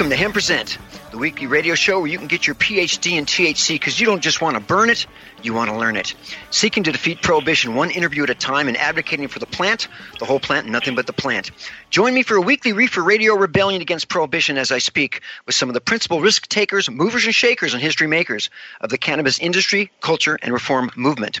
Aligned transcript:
Welcome 0.00 0.16
to 0.16 0.16
Hemp 0.16 0.32
Present, 0.32 0.78
the 1.10 1.18
weekly 1.18 1.46
radio 1.46 1.74
show 1.74 1.98
where 1.98 2.06
you 2.06 2.16
can 2.16 2.26
get 2.26 2.46
your 2.46 2.56
PhD 2.56 3.18
in 3.18 3.26
THC 3.26 3.74
because 3.74 4.00
you 4.00 4.06
don't 4.06 4.22
just 4.22 4.40
want 4.40 4.56
to 4.56 4.60
burn 4.62 4.88
it, 4.88 5.06
you 5.42 5.52
want 5.52 5.68
to 5.68 5.76
learn 5.76 5.94
it. 5.94 6.14
Seeking 6.48 6.84
to 6.84 6.92
defeat 6.92 7.20
prohibition 7.20 7.74
one 7.74 7.90
interview 7.90 8.22
at 8.22 8.30
a 8.30 8.34
time 8.34 8.68
and 8.68 8.78
advocating 8.78 9.28
for 9.28 9.40
the 9.40 9.44
plant, 9.44 9.88
the 10.18 10.24
whole 10.24 10.40
plant, 10.40 10.66
nothing 10.66 10.94
but 10.94 11.06
the 11.06 11.12
plant. 11.12 11.50
Join 11.90 12.14
me 12.14 12.22
for 12.22 12.36
a 12.36 12.40
weekly 12.40 12.72
reefer 12.72 13.02
radio 13.02 13.34
rebellion 13.34 13.82
against 13.82 14.08
prohibition 14.08 14.56
as 14.56 14.72
I 14.72 14.78
speak 14.78 15.20
with 15.44 15.54
some 15.54 15.68
of 15.68 15.74
the 15.74 15.82
principal 15.82 16.22
risk 16.22 16.48
takers, 16.48 16.88
movers 16.88 17.26
and 17.26 17.34
shakers, 17.34 17.74
and 17.74 17.82
history 17.82 18.06
makers 18.06 18.48
of 18.80 18.88
the 18.88 18.96
cannabis 18.96 19.38
industry, 19.38 19.90
culture, 20.00 20.38
and 20.40 20.54
reform 20.54 20.90
movement. 20.96 21.40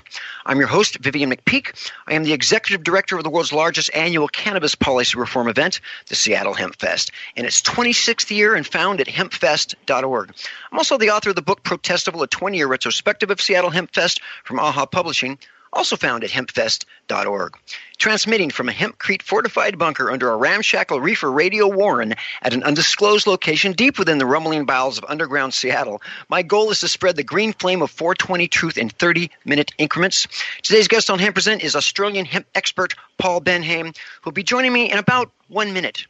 I'm 0.50 0.58
your 0.58 0.66
host, 0.66 0.98
Vivian 0.98 1.30
McPeak. 1.30 1.92
I 2.08 2.14
am 2.14 2.24
the 2.24 2.32
executive 2.32 2.82
director 2.82 3.16
of 3.16 3.22
the 3.22 3.30
world's 3.30 3.52
largest 3.52 3.88
annual 3.94 4.26
cannabis 4.26 4.74
policy 4.74 5.16
reform 5.16 5.46
event, 5.46 5.80
the 6.08 6.16
Seattle 6.16 6.54
Hemp 6.54 6.74
Fest, 6.74 7.12
in 7.36 7.44
its 7.44 7.62
26th 7.62 8.28
year 8.32 8.56
and 8.56 8.66
found 8.66 9.00
at 9.00 9.06
hempfest.org. 9.06 10.34
I'm 10.72 10.78
also 10.78 10.98
the 10.98 11.10
author 11.10 11.30
of 11.30 11.36
the 11.36 11.40
book 11.40 11.62
Protestival, 11.62 12.24
a 12.24 12.26
20 12.26 12.56
year 12.56 12.66
retrospective 12.66 13.30
of 13.30 13.40
Seattle 13.40 13.70
Hemp 13.70 13.94
Fest 13.94 14.20
from 14.42 14.58
AHA 14.58 14.86
Publishing, 14.86 15.38
also 15.72 15.96
found 15.96 16.24
at 16.24 16.30
hempfest.org. 16.30 17.56
Transmitting 17.98 18.50
from 18.50 18.68
a 18.68 18.72
hempcrete 18.72 19.22
fortified 19.22 19.78
bunker 19.78 20.10
under 20.10 20.30
a 20.30 20.36
ramshackle 20.36 21.00
reefer 21.00 21.30
radio 21.30 21.68
warren 21.68 22.14
at 22.42 22.54
an 22.54 22.62
undisclosed 22.62 23.26
location 23.26 23.72
deep 23.72 23.98
within 23.98 24.18
the 24.18 24.26
rumbling 24.26 24.64
bowels 24.64 24.98
of 24.98 25.04
underground 25.08 25.54
Seattle, 25.54 26.02
my 26.28 26.42
goal 26.42 26.70
is 26.70 26.80
to 26.80 26.88
spread 26.88 27.16
the 27.16 27.22
green 27.22 27.52
flame 27.52 27.82
of 27.82 27.90
420 27.90 28.48
truth 28.48 28.78
in 28.78 28.88
30 28.88 29.30
minute 29.44 29.72
increments. 29.78 30.26
Today's 30.62 30.88
guest 30.88 31.10
on 31.10 31.18
Hemp 31.18 31.34
Present 31.34 31.62
is 31.62 31.76
Australian 31.76 32.24
hemp 32.24 32.46
expert 32.54 32.94
Paul 33.18 33.40
Benhaim, 33.40 33.94
who'll 34.22 34.32
be 34.32 34.42
joining 34.42 34.72
me 34.72 34.90
in 34.90 34.98
about 34.98 35.30
one 35.48 35.72
minute. 35.72 36.06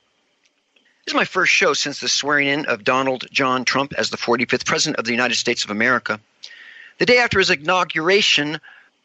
This 1.05 1.13
is 1.13 1.15
my 1.15 1.25
first 1.25 1.53
show 1.53 1.73
since 1.73 1.99
the 1.99 2.09
swearing 2.09 2.47
in 2.47 2.67
of 2.67 2.85
Donald 2.85 3.27
John 3.33 3.65
Trump 3.65 3.95
as 3.97 4.11
the 4.11 4.17
45th 4.17 4.67
President 4.67 4.99
of 4.99 5.07
the 5.07 5.13
United 5.13 5.35
States 5.35 5.65
of 5.65 5.71
America. 5.71 6.21
The 6.99 7.07
day 7.07 7.19
after 7.19 7.39
his 7.39 7.51
inauguration, 7.51 8.61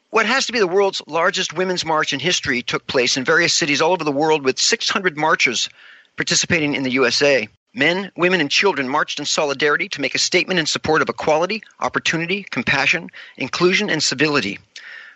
what 0.10 0.26
has 0.26 0.46
to 0.46 0.54
be 0.54 0.60
the 0.60 0.68
world's 0.68 1.02
largest 1.08 1.54
women's 1.54 1.86
march 1.86 2.14
in 2.14 2.20
history 2.20 2.62
took 2.62 2.88
place 2.88 3.18
in 3.18 3.26
various 3.26 3.54
cities 3.54 3.82
all 3.82 3.92
over 3.92 4.04
the 4.04 4.12
world 4.12 4.44
with 4.44 4.60
600 4.60 5.18
marchers 5.18 5.70
participating 6.16 6.76
in 6.76 6.84
the 6.84 6.92
USA. 6.92 7.48
Men, 7.74 8.12
women, 8.16 8.40
and 8.40 8.50
children 8.50 8.88
marched 8.88 9.20
in 9.20 9.26
solidarity 9.26 9.90
to 9.90 10.02
make 10.02 10.16
a 10.16 10.20
statement 10.20 10.60
in 10.60 10.66
support 10.66 11.02
of 11.02 11.10
equality, 11.10 11.62
opportunity, 11.82 12.44
compassion, 12.44 13.10
inclusion, 13.36 13.90
and 13.90 14.02
civility. 14.02 14.60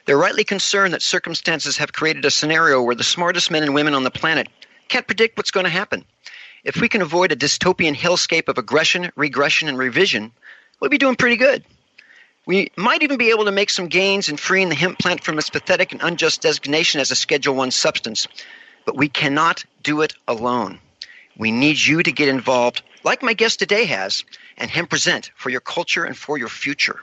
They're 0.05 0.17
rightly 0.17 0.43
concerned 0.43 0.93
that 0.93 1.01
circumstances 1.01 1.77
have 1.77 1.93
created 1.93 2.25
a 2.25 2.31
scenario 2.31 2.81
where 2.81 2.95
the 2.95 3.03
smartest 3.03 3.51
men 3.51 3.63
and 3.63 3.73
women 3.73 3.93
on 3.93 4.03
the 4.03 4.11
planet 4.11 4.49
can't 4.89 5.07
predict 5.07 5.37
what's 5.37 5.51
going 5.51 5.65
to 5.65 5.69
happen. 5.69 6.03
If 6.63 6.81
we 6.81 6.89
can 6.89 7.01
avoid 7.01 7.31
a 7.31 7.35
dystopian 7.37 7.95
hellscape 7.95 8.49
of 8.49 8.57
aggression, 8.57 9.11
regression, 9.15 9.69
and 9.69 9.77
revision, 9.77 10.31
we'll 10.81 10.89
be 10.89 10.97
doing 10.97 11.15
pretty 11.15 11.37
good. 11.37 11.63
We 12.49 12.71
might 12.75 13.03
even 13.03 13.19
be 13.19 13.29
able 13.29 13.45
to 13.45 13.51
make 13.51 13.69
some 13.69 13.89
gains 13.89 14.27
in 14.27 14.35
freeing 14.35 14.69
the 14.69 14.75
hemp 14.75 14.97
plant 14.97 15.23
from 15.23 15.37
its 15.37 15.51
pathetic 15.51 15.91
and 15.91 16.01
unjust 16.01 16.41
designation 16.41 16.99
as 16.99 17.11
a 17.11 17.15
Schedule 17.15 17.53
1 17.53 17.69
substance, 17.69 18.27
but 18.85 18.97
we 18.97 19.07
cannot 19.07 19.63
do 19.83 20.01
it 20.01 20.15
alone. 20.27 20.79
We 21.37 21.51
need 21.51 21.79
you 21.79 22.01
to 22.01 22.11
get 22.11 22.27
involved, 22.27 22.81
like 23.03 23.21
my 23.21 23.33
guest 23.33 23.59
today 23.59 23.85
has, 23.85 24.23
and 24.57 24.71
Hemp 24.71 24.89
Present 24.89 25.29
for 25.35 25.51
your 25.51 25.59
culture 25.61 26.05
and 26.05 26.17
for 26.17 26.39
your 26.39 26.47
future. 26.47 26.99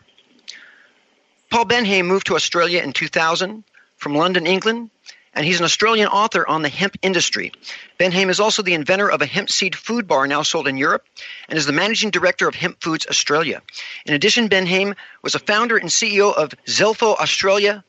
Paul 1.49 1.67
Benhaim 1.67 2.09
moved 2.09 2.27
to 2.27 2.35
Australia 2.35 2.83
in 2.83 2.93
2000 2.93 3.63
from 3.99 4.17
London, 4.17 4.49
England, 4.49 4.91
and 5.37 5.45
he's 5.45 5.59
an 5.59 5.65
Australian 5.65 6.09
author 6.09 6.49
on 6.49 6.63
the 6.63 6.69
hemp 6.71 6.97
industry. 7.03 7.53
Benhaim 7.99 8.31
is 8.31 8.41
also 8.41 8.63
the 8.63 8.73
inventor 8.73 9.11
of 9.11 9.21
a 9.21 9.27
hemp 9.27 9.51
seed 9.51 9.77
food 9.77 10.09
bar 10.09 10.27
now 10.27 10.43
sold 10.43 10.67
in 10.67 10.79
Europe 10.79 11.05
and 11.49 11.59
is 11.59 11.67
the 11.67 11.73
managing 11.73 12.11
director 12.11 12.49
of 12.49 12.55
Hemp 12.55 12.83
Foods 12.83 13.07
Australia. 13.07 13.61
In 14.07 14.15
addition, 14.15 14.49
Benhaim 14.49 14.97
was 15.23 15.35
a 15.35 15.39
founder 15.39 15.77
and 15.77 15.91
CEO 15.91 16.35
of 16.35 16.55
Zelfo 16.67 17.15
Australia 17.17 17.85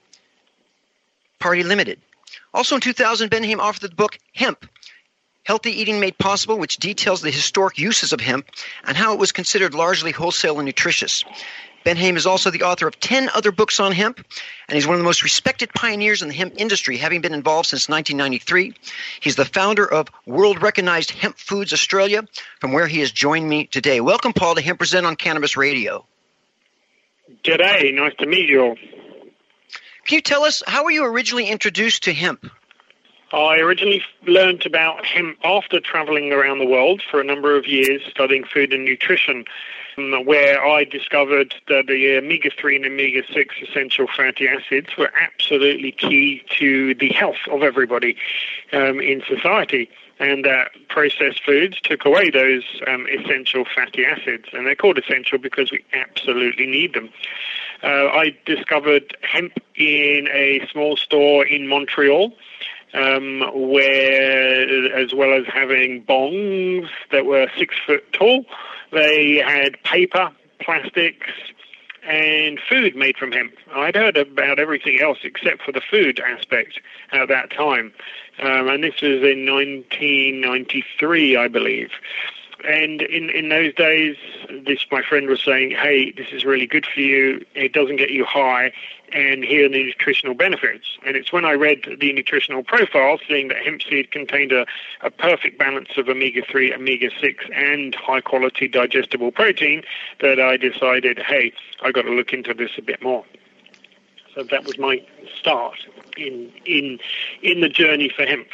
Party 1.39 1.63
Limited. 1.63 1.99
Also 2.53 2.75
in 2.75 2.81
2000, 2.81 3.29
Benhaim 3.29 3.59
authored 3.59 3.79
the 3.79 3.89
book 3.89 4.19
Hemp 4.35 4.67
Healthy 5.45 5.71
Eating 5.71 6.01
Made 6.01 6.17
Possible, 6.17 6.59
which 6.59 6.75
details 6.75 7.21
the 7.21 7.31
historic 7.31 7.77
uses 7.77 8.11
of 8.11 8.19
hemp 8.19 8.49
and 8.83 8.97
how 8.97 9.13
it 9.13 9.19
was 9.19 9.31
considered 9.31 9.73
largely 9.73 10.11
wholesale 10.11 10.59
and 10.59 10.65
nutritious. 10.65 11.23
Benhaim 11.87 12.17
is 12.17 12.25
also 12.25 12.51
the 12.51 12.63
author 12.63 12.85
of 12.85 12.99
10 12.99 13.29
other 13.33 13.53
books 13.53 13.79
on 13.79 13.93
hemp, 13.93 14.17
and 14.67 14.75
he's 14.75 14.85
one 14.85 14.95
of 14.95 14.99
the 14.99 15.05
most 15.05 15.23
respected 15.23 15.73
pioneers 15.73 16.21
in 16.21 16.27
the 16.27 16.33
hemp 16.33 16.55
industry, 16.57 16.97
having 16.97 17.21
been 17.21 17.33
involved 17.33 17.69
since 17.69 17.87
1993. 17.87 18.73
He's 19.21 19.37
the 19.37 19.45
founder 19.45 19.89
of 19.89 20.09
world 20.25 20.61
recognized 20.61 21.11
Hemp 21.11 21.37
Foods 21.37 21.71
Australia, 21.71 22.27
from 22.59 22.73
where 22.73 22.87
he 22.87 22.99
has 22.99 23.13
joined 23.13 23.47
me 23.47 23.67
today. 23.67 24.01
Welcome, 24.01 24.33
Paul, 24.33 24.55
to 24.55 24.61
Hemp 24.61 24.79
Present 24.79 25.05
on 25.05 25.15
Cannabis 25.15 25.55
Radio. 25.55 26.05
G'day, 27.45 27.95
nice 27.95 28.15
to 28.19 28.25
meet 28.25 28.49
you 28.49 28.63
all. 28.63 28.75
Can 28.75 30.15
you 30.17 30.21
tell 30.21 30.43
us 30.43 30.61
how 30.67 30.83
were 30.83 30.91
you 30.91 31.05
originally 31.05 31.47
introduced 31.47 32.03
to 32.03 32.13
hemp? 32.13 32.51
I 33.31 33.59
originally 33.59 34.03
learned 34.25 34.65
about 34.65 35.05
hemp 35.05 35.37
after 35.41 35.79
traveling 35.79 36.33
around 36.33 36.59
the 36.59 36.65
world 36.65 37.01
for 37.09 37.21
a 37.21 37.23
number 37.23 37.55
of 37.55 37.65
years 37.65 38.01
studying 38.11 38.43
food 38.43 38.73
and 38.73 38.83
nutrition 38.83 39.45
where 39.97 40.63
I 40.63 40.83
discovered 40.83 41.55
that 41.67 41.87
the 41.87 42.17
omega 42.17 42.51
3 42.51 42.75
and 42.75 42.85
omega 42.85 43.23
6 43.33 43.55
essential 43.63 44.05
fatty 44.15 44.47
acids 44.47 44.95
were 44.95 45.11
absolutely 45.19 45.91
key 45.91 46.43
to 46.59 46.93
the 46.93 47.09
health 47.09 47.47
of 47.49 47.63
everybody 47.63 48.15
um, 48.73 48.99
in 48.99 49.23
society. 49.27 49.89
And 50.19 50.45
that 50.45 50.69
processed 50.89 51.43
foods 51.43 51.81
took 51.81 52.05
away 52.05 52.29
those 52.29 52.63
um, 52.87 53.07
essential 53.07 53.65
fatty 53.65 54.05
acids. 54.05 54.45
And 54.53 54.67
they're 54.67 54.75
called 54.75 54.99
essential 54.99 55.39
because 55.39 55.71
we 55.71 55.83
absolutely 55.93 56.67
need 56.67 56.93
them. 56.93 57.09
Uh, 57.83 58.07
I 58.07 58.37
discovered 58.45 59.15
hemp 59.21 59.53
in 59.75 60.27
a 60.31 60.67
small 60.71 60.95
store 60.95 61.45
in 61.45 61.67
Montreal. 61.67 62.33
Um, 62.93 63.43
where, 63.53 64.95
as 64.95 65.13
well 65.13 65.33
as 65.33 65.45
having 65.45 66.03
bongs 66.05 66.87
that 67.11 67.25
were 67.25 67.47
six 67.57 67.75
foot 67.85 68.11
tall, 68.13 68.45
they 68.91 69.35
had 69.45 69.81
paper, 69.83 70.31
plastics, 70.61 71.27
and 72.07 72.59
food 72.69 72.95
made 72.95 73.17
from 73.17 73.31
hemp. 73.33 73.53
I'd 73.75 73.95
heard 73.95 74.15
about 74.15 74.59
everything 74.59 75.01
else 75.01 75.19
except 75.23 75.61
for 75.61 75.73
the 75.73 75.81
food 75.81 76.19
aspect 76.21 76.79
at 77.11 77.27
that 77.27 77.51
time. 77.51 77.93
Um, 78.39 78.69
and 78.69 78.83
this 78.83 79.01
was 79.01 79.21
in 79.23 79.45
1993, 79.45 81.35
I 81.35 81.47
believe. 81.47 81.91
And 82.65 83.01
in, 83.03 83.29
in 83.29 83.49
those 83.49 83.73
days, 83.75 84.15
this 84.65 84.85
my 84.91 85.03
friend 85.03 85.27
was 85.27 85.43
saying, 85.43 85.71
"Hey, 85.71 86.11
this 86.11 86.27
is 86.31 86.43
really 86.43 86.65
good 86.65 86.85
for 86.85 87.01
you. 87.01 87.45
It 87.53 87.71
doesn't 87.71 87.97
get 87.97 88.09
you 88.09 88.25
high, 88.25 88.71
and 89.13 89.43
here 89.43 89.65
are 89.65 89.69
the 89.69 89.83
nutritional 89.83 90.33
benefits. 90.33 90.97
And 91.05 91.15
it's 91.15 91.31
when 91.31 91.45
I 91.45 91.53
read 91.53 91.97
the 91.99 92.11
nutritional 92.13 92.63
profile, 92.63 93.19
seeing 93.27 93.47
that 93.49 93.63
hemp 93.63 93.83
seed 93.83 94.11
contained 94.11 94.51
a, 94.51 94.65
a 95.01 95.11
perfect 95.11 95.57
balance 95.57 95.89
of 95.97 96.09
omega 96.09 96.41
3, 96.41 96.73
omega 96.73 97.09
6, 97.19 97.45
and 97.53 97.95
high 97.95 98.21
quality 98.21 98.67
digestible 98.67 99.31
protein, 99.31 99.83
that 100.19 100.39
I 100.39 100.57
decided, 100.57 101.19
hey, 101.19 101.53
I've 101.83 101.93
got 101.93 102.03
to 102.03 102.11
look 102.11 102.33
into 102.33 102.53
this 102.53 102.71
a 102.77 102.81
bit 102.81 103.01
more. 103.01 103.23
So 104.35 104.43
that 104.43 104.65
was 104.65 104.77
my 104.77 105.03
start 105.39 105.77
in 106.15 106.51
in 106.65 106.99
in 107.41 107.61
the 107.61 107.69
journey 107.69 108.09
for 108.09 108.23
hemp. 108.25 108.47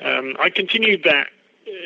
Um, 0.00 0.36
I 0.40 0.48
continued 0.48 1.02
that 1.04 1.28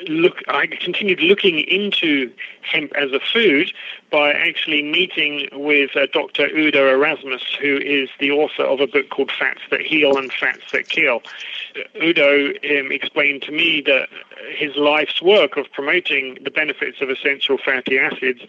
look, 0.08 0.38
I 0.49 0.67
continued 0.67 1.20
looking 1.20 1.61
into 1.61 2.32
hemp 2.62 2.93
as 2.94 3.12
a 3.12 3.20
food 3.20 3.73
by 4.12 4.32
actually 4.32 4.82
meeting 4.82 5.49
with 5.53 5.97
uh, 5.97 6.06
Dr. 6.12 6.47
Udo 6.47 6.88
Erasmus, 6.91 7.43
who 7.61 7.79
is 7.79 8.11
the 8.20 8.31
author 8.31 8.62
of 8.62 8.79
a 8.81 8.87
book 8.87 9.09
called 9.09 9.32
Fats 9.32 9.62
That 9.70 9.81
Heal 9.81 10.19
and 10.19 10.31
Fats 10.31 10.70
That 10.70 10.88
Kill. 10.88 11.23
Udo 12.00 12.49
um, 12.49 12.93
explained 12.93 13.43
to 13.43 13.53
me 13.53 13.81
that 13.81 14.09
his 14.55 14.76
life's 14.76 15.23
work 15.23 15.56
of 15.56 15.73
promoting 15.73 16.37
the 16.43 16.50
benefits 16.50 17.00
of 17.00 17.09
essential 17.09 17.56
fatty 17.56 17.99
acids 17.99 18.41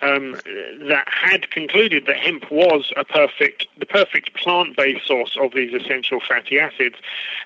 um, 0.00 0.32
that 0.88 1.06
had 1.06 1.50
concluded 1.50 2.06
that 2.06 2.16
hemp 2.16 2.50
was 2.50 2.90
a 2.96 3.04
perfect, 3.04 3.66
the 3.78 3.86
perfect 3.86 4.34
plant-based 4.34 5.06
source 5.06 5.36
of 5.38 5.52
these 5.52 5.74
essential 5.74 6.20
fatty 6.26 6.58
acids. 6.58 6.96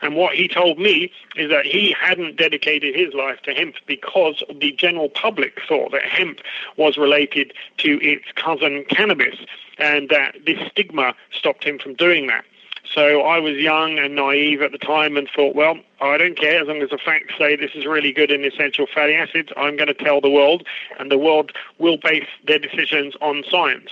And 0.03 0.15
what 0.15 0.35
he 0.35 0.47
told 0.47 0.79
me 0.79 1.11
is 1.35 1.51
that 1.51 1.67
he 1.67 1.97
hadn't 1.99 2.37
dedicated 2.37 2.95
his 2.95 3.13
life 3.15 3.41
to 3.43 3.53
hemp 3.53 3.75
because 3.87 4.43
the 4.61 4.71
general 4.73 5.09
public 5.09 5.61
thought 5.67 5.91
that 5.91 6.05
hemp 6.05 6.39
was 6.77 6.97
related 6.97 7.53
to 7.79 7.99
its 8.03 8.25
cousin 8.35 8.85
cannabis, 8.89 9.37
and 9.79 10.09
that 10.09 10.37
this 10.47 10.59
stigma 10.71 11.15
stopped 11.33 11.65
him 11.65 11.79
from 11.79 11.95
doing 11.95 12.27
that. 12.29 12.45
So 12.93 13.23
I 13.23 13.39
was 13.39 13.57
young 13.57 13.99
and 13.99 14.15
naive 14.15 14.61
at 14.61 14.73
the 14.73 14.79
time 14.79 15.17
and 15.17 15.29
thought, 15.35 15.57
well, 15.57 15.79
I 16.01 16.19
don't 16.19 16.39
care 16.39 16.61
as 16.61 16.69
long 16.69 16.83
as 16.83 16.91
the 16.91 16.99
facts 16.99 17.35
say 17.39 17.57
this 17.57 17.71
is 17.75 17.87
really 17.87 18.13
good 18.13 18.31
in 18.31 18.45
essential 18.45 18.87
fatty 18.87 19.15
acids. 19.15 19.51
I'm 19.57 19.77
going 19.77 19.89
to 19.89 19.95
tell 19.95 20.21
the 20.21 20.31
world, 20.31 20.67
and 20.99 21.11
the 21.11 21.19
world 21.19 21.53
will 21.79 21.97
base 21.97 22.29
their 22.47 22.59
decisions 22.59 23.15
on 23.21 23.43
science. 23.51 23.91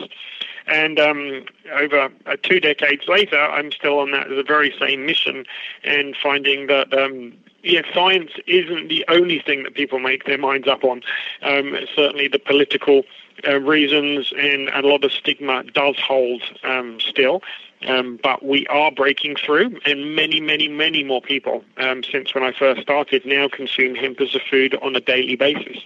And 0.66 1.00
um, 1.00 1.44
over 1.72 2.10
uh, 2.26 2.36
two 2.42 2.60
decades 2.60 3.08
later, 3.08 3.40
I'm 3.40 3.72
still 3.72 3.98
on 3.98 4.12
that 4.12 4.28
the 4.28 4.44
very 4.46 4.72
same 4.78 5.06
mission, 5.06 5.44
and 5.82 6.14
finding 6.22 6.68
that 6.68 6.92
um, 6.92 7.32
yeah, 7.64 7.82
science 7.94 8.32
isn't 8.46 8.88
the 8.88 9.04
only 9.08 9.40
thing 9.40 9.62
that 9.62 9.74
people 9.74 9.98
make 9.98 10.24
their 10.24 10.38
minds 10.38 10.68
up 10.68 10.84
on. 10.84 11.02
Um, 11.42 11.76
certainly, 11.94 12.28
the 12.28 12.38
political 12.38 13.02
uh, 13.46 13.60
reasons 13.60 14.32
and 14.36 14.68
a 14.70 14.80
lot 14.86 15.04
of 15.04 15.12
stigma 15.12 15.64
does 15.64 15.98
hold 15.98 16.42
um, 16.64 16.98
still. 17.00 17.42
Um, 17.86 18.18
but 18.22 18.44
we 18.44 18.66
are 18.68 18.92
breaking 18.92 19.34
through, 19.36 19.80
and 19.84 20.14
many, 20.14 20.40
many, 20.40 20.68
many 20.68 21.02
more 21.02 21.20
people 21.20 21.64
um, 21.78 22.04
since 22.04 22.32
when 22.32 22.44
I 22.44 22.52
first 22.52 22.82
started 22.82 23.26
now 23.26 23.48
consume 23.48 23.96
hemp 23.96 24.20
as 24.20 24.36
a 24.36 24.38
food 24.38 24.76
on 24.76 24.94
a 24.94 25.00
daily 25.00 25.34
basis. 25.34 25.78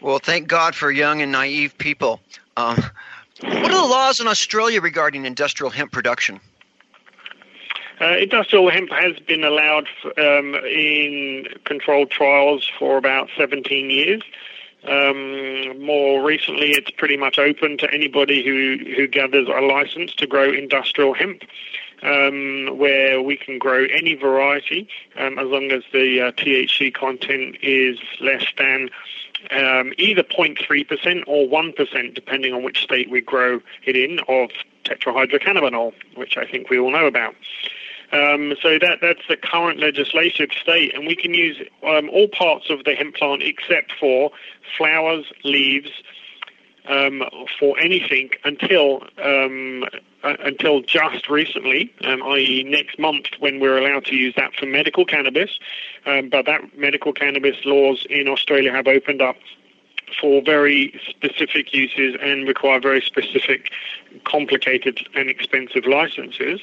Well, 0.00 0.18
thank 0.18 0.46
God 0.46 0.74
for 0.74 0.90
young 0.90 1.22
and 1.22 1.32
naive 1.32 1.76
people. 1.78 2.20
Um, 2.56 2.76
what 3.40 3.70
are 3.70 3.82
the 3.82 3.88
laws 3.88 4.20
in 4.20 4.26
Australia 4.26 4.80
regarding 4.80 5.24
industrial 5.24 5.70
hemp 5.70 5.90
production? 5.90 6.38
Uh, 8.00 8.16
industrial 8.16 8.70
hemp 8.70 8.90
has 8.90 9.18
been 9.20 9.42
allowed 9.42 9.88
um, 10.18 10.54
in 10.66 11.46
controlled 11.64 12.10
trials 12.10 12.70
for 12.78 12.96
about 12.96 13.28
17 13.36 13.90
years. 13.90 14.22
Um, 14.84 15.84
more 15.84 16.24
recently, 16.24 16.70
it's 16.70 16.90
pretty 16.90 17.16
much 17.16 17.38
open 17.38 17.78
to 17.78 17.92
anybody 17.92 18.44
who, 18.44 18.78
who 18.94 19.06
gathers 19.08 19.48
a 19.48 19.60
license 19.60 20.14
to 20.14 20.26
grow 20.26 20.52
industrial 20.52 21.14
hemp, 21.14 21.42
um, 22.02 22.78
where 22.78 23.20
we 23.20 23.36
can 23.36 23.58
grow 23.58 23.86
any 23.92 24.14
variety 24.14 24.88
um, 25.16 25.38
as 25.38 25.48
long 25.48 25.72
as 25.72 25.82
the 25.92 26.20
uh, 26.20 26.32
THC 26.32 26.94
content 26.94 27.56
is 27.60 27.98
less 28.20 28.44
than 28.56 28.88
um, 29.50 29.92
either 29.98 30.22
0.3% 30.22 31.24
or 31.26 31.48
1%, 31.48 32.14
depending 32.14 32.54
on 32.54 32.62
which 32.62 32.82
state 32.82 33.10
we 33.10 33.20
grow 33.20 33.60
it 33.84 33.96
in, 33.96 34.20
of 34.28 34.50
tetrahydrocannabinol, 34.84 35.92
which 36.14 36.36
I 36.36 36.46
think 36.46 36.70
we 36.70 36.78
all 36.78 36.90
know 36.90 37.06
about. 37.06 37.34
Um, 38.10 38.54
so 38.62 38.78
that 38.78 38.98
that's 39.02 39.20
the 39.28 39.36
current 39.36 39.80
legislative 39.80 40.50
state, 40.52 40.94
and 40.94 41.06
we 41.06 41.14
can 41.14 41.34
use 41.34 41.58
um, 41.86 42.08
all 42.08 42.28
parts 42.28 42.70
of 42.70 42.84
the 42.84 42.94
hemp 42.94 43.16
plant 43.16 43.42
except 43.42 43.92
for 44.00 44.30
flowers, 44.76 45.26
leaves, 45.44 45.90
um, 46.88 47.22
for 47.58 47.78
anything 47.78 48.30
until 48.44 49.02
um, 49.22 49.84
uh, 50.24 50.36
until 50.40 50.80
just 50.80 51.28
recently, 51.28 51.94
um, 52.04 52.22
i.e., 52.22 52.64
next 52.64 52.98
month, 52.98 53.26
when 53.38 53.60
we're 53.60 53.78
allowed 53.78 54.04
to 54.06 54.16
use 54.16 54.34
that 54.36 54.54
for 54.54 54.66
medical 54.66 55.04
cannabis. 55.04 55.58
Um, 56.06 56.28
but 56.30 56.46
that 56.46 56.76
medical 56.76 57.12
cannabis 57.12 57.56
laws 57.64 58.06
in 58.08 58.26
Australia 58.26 58.72
have 58.72 58.88
opened 58.88 59.22
up 59.22 59.36
for 60.20 60.42
very 60.42 60.98
specific 61.08 61.72
uses 61.72 62.16
and 62.20 62.48
require 62.48 62.80
very 62.80 63.00
specific, 63.02 63.70
complicated, 64.24 65.06
and 65.14 65.28
expensive 65.28 65.86
licenses. 65.86 66.60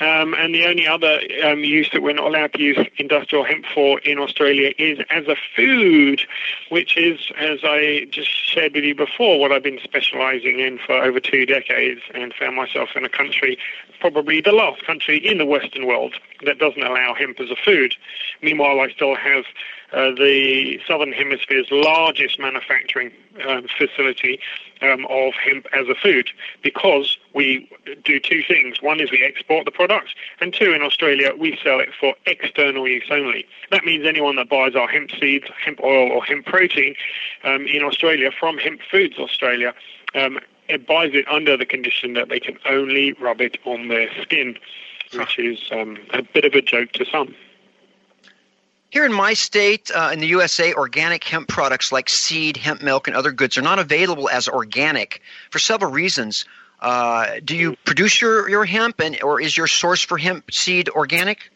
Um, 0.00 0.34
and 0.34 0.54
the 0.54 0.64
only 0.66 0.86
other 0.86 1.20
um, 1.44 1.64
use 1.64 1.90
that 1.92 2.02
we're 2.02 2.12
not 2.12 2.26
allowed 2.26 2.52
to 2.52 2.62
use 2.62 2.78
industrial 2.98 3.44
hemp 3.44 3.66
for 3.74 3.98
in 4.00 4.18
Australia 4.18 4.72
is 4.78 5.00
as 5.10 5.26
a 5.26 5.34
food, 5.56 6.22
which 6.68 6.96
is, 6.96 7.18
as 7.36 7.60
I 7.64 8.06
just 8.10 8.30
shared 8.30 8.74
with 8.74 8.84
you 8.84 8.94
before, 8.94 9.40
what 9.40 9.50
I've 9.50 9.62
been 9.62 9.80
specializing 9.82 10.60
in 10.60 10.78
for 10.78 10.92
over 10.92 11.18
two 11.18 11.46
decades 11.46 12.00
and 12.14 12.32
found 12.32 12.54
myself 12.54 12.90
in 12.94 13.04
a 13.04 13.08
country, 13.08 13.58
probably 13.98 14.40
the 14.40 14.52
last 14.52 14.84
country 14.86 15.18
in 15.18 15.38
the 15.38 15.46
Western 15.46 15.86
world, 15.86 16.14
that 16.44 16.58
doesn't 16.58 16.82
allow 16.82 17.14
hemp 17.14 17.40
as 17.40 17.50
a 17.50 17.56
food. 17.56 17.94
Meanwhile, 18.40 18.80
I 18.80 18.90
still 18.90 19.16
have 19.16 19.44
uh, 19.92 20.10
the 20.10 20.78
Southern 20.86 21.12
Hemisphere's 21.12 21.66
largest 21.70 22.38
manufacturing 22.38 23.10
um, 23.46 23.66
facility 23.76 24.38
um, 24.82 25.06
of 25.06 25.32
hemp 25.34 25.66
as 25.72 25.88
a 25.88 25.94
food 25.94 26.30
because 26.62 27.18
we 27.38 27.70
do 28.04 28.20
two 28.20 28.42
things. 28.42 28.82
One 28.82 29.00
is 29.00 29.10
we 29.10 29.24
export 29.24 29.64
the 29.64 29.70
products, 29.70 30.12
and 30.40 30.52
two, 30.52 30.72
in 30.72 30.82
Australia, 30.82 31.32
we 31.38 31.58
sell 31.62 31.80
it 31.80 31.90
for 31.98 32.14
external 32.26 32.86
use 32.86 33.08
only. 33.10 33.46
That 33.70 33.84
means 33.84 34.04
anyone 34.04 34.36
that 34.36 34.48
buys 34.48 34.74
our 34.74 34.88
hemp 34.88 35.10
seeds, 35.18 35.46
hemp 35.64 35.80
oil, 35.82 36.10
or 36.10 36.24
hemp 36.24 36.46
protein 36.46 36.94
um, 37.44 37.66
in 37.66 37.82
Australia 37.82 38.30
from 38.38 38.58
Hemp 38.58 38.80
Foods 38.90 39.18
Australia 39.18 39.72
um, 40.14 40.38
it 40.68 40.86
buys 40.86 41.12
it 41.14 41.26
under 41.28 41.56
the 41.56 41.66
condition 41.66 42.14
that 42.14 42.28
they 42.28 42.40
can 42.40 42.58
only 42.68 43.12
rub 43.14 43.40
it 43.40 43.58
on 43.64 43.88
their 43.88 44.08
skin, 44.22 44.58
which 45.14 45.38
is 45.38 45.58
um, 45.72 45.98
a 46.12 46.22
bit 46.22 46.44
of 46.44 46.54
a 46.54 46.62
joke 46.62 46.92
to 46.92 47.04
some. 47.06 47.34
Here 48.90 49.04
in 49.04 49.12
my 49.12 49.34
state, 49.34 49.90
uh, 49.94 50.10
in 50.12 50.20
the 50.20 50.26
USA, 50.28 50.72
organic 50.72 51.22
hemp 51.24 51.48
products 51.48 51.92
like 51.92 52.08
seed, 52.08 52.56
hemp 52.56 52.82
milk, 52.82 53.06
and 53.06 53.16
other 53.16 53.32
goods 53.32 53.58
are 53.58 53.62
not 53.62 53.78
available 53.78 54.30
as 54.30 54.48
organic 54.48 55.20
for 55.50 55.58
several 55.58 55.90
reasons. 55.90 56.46
Uh, 56.80 57.40
do 57.44 57.56
you 57.56 57.76
produce 57.84 58.20
your, 58.20 58.48
your 58.48 58.64
hemp, 58.64 59.00
and 59.00 59.22
or 59.22 59.40
is 59.40 59.56
your 59.56 59.66
source 59.66 60.02
for 60.02 60.16
hemp 60.16 60.52
seed 60.52 60.88
organic? 60.88 61.50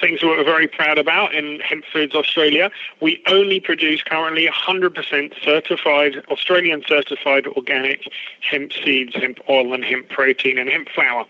Things 0.00 0.22
we're 0.22 0.42
very 0.44 0.68
proud 0.68 0.98
about 0.98 1.34
in 1.34 1.60
Hemp 1.60 1.84
Foods 1.92 2.14
Australia. 2.14 2.70
We 3.00 3.22
only 3.26 3.60
produce 3.60 4.02
currently 4.02 4.48
100% 4.48 5.44
certified, 5.44 6.24
Australian 6.30 6.82
certified 6.86 7.46
organic 7.46 8.08
hemp 8.40 8.72
seeds, 8.72 9.14
hemp 9.14 9.38
oil, 9.48 9.74
and 9.74 9.84
hemp 9.84 10.08
protein 10.08 10.58
and 10.58 10.68
hemp 10.68 10.88
flour. 10.88 11.26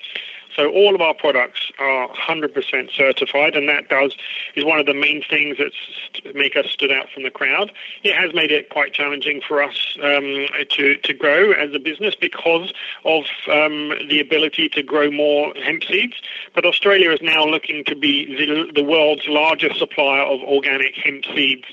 So 0.56 0.71
all 0.71 0.94
of 0.94 1.00
our 1.00 1.14
products 1.14 1.71
are 1.78 2.09
100% 2.09 2.90
certified, 2.90 3.56
and 3.56 3.68
that 3.68 3.88
does 3.88 4.16
is 4.54 4.64
one 4.64 4.78
of 4.78 4.87
the 4.87 4.94
main 4.94 5.23
things 5.23 5.56
that 5.59 5.73
make 6.35 6.56
us 6.56 6.66
stood 6.66 6.92
out 6.92 7.11
from 7.11 7.23
the 7.23 7.30
crowd. 7.30 7.73
It 8.02 8.14
has 8.14 8.35
made 8.35 8.50
it 8.50 8.68
quite 8.68 8.92
challenging 8.92 9.40
for 9.47 9.62
us 9.62 9.97
um, 10.02 10.47
to 10.71 10.97
to 10.97 11.14
grow 11.14 11.52
as 11.52 11.75
a 11.75 11.78
business 11.78 12.14
because 12.14 12.73
of 13.04 13.25
um, 13.50 13.92
the 14.09 14.21
ability 14.21 14.68
to 14.71 14.82
grow 14.82 15.11
more 15.11 15.52
hemp 15.54 15.85
seeds. 15.85 16.14
But 16.54 16.64
Australia 16.64 17.11
is 17.11 17.21
now 17.23 17.44
looking 17.47 17.85
to 17.85 17.97
be 17.97 18.25
the, 18.26 18.73
the 18.73 18.85
world's 18.85 19.26
largest 19.28 19.78
supplier 19.78 20.23
of 20.23 20.40
organic 20.40 20.94
hemp 20.97 21.25
seeds 21.35 21.64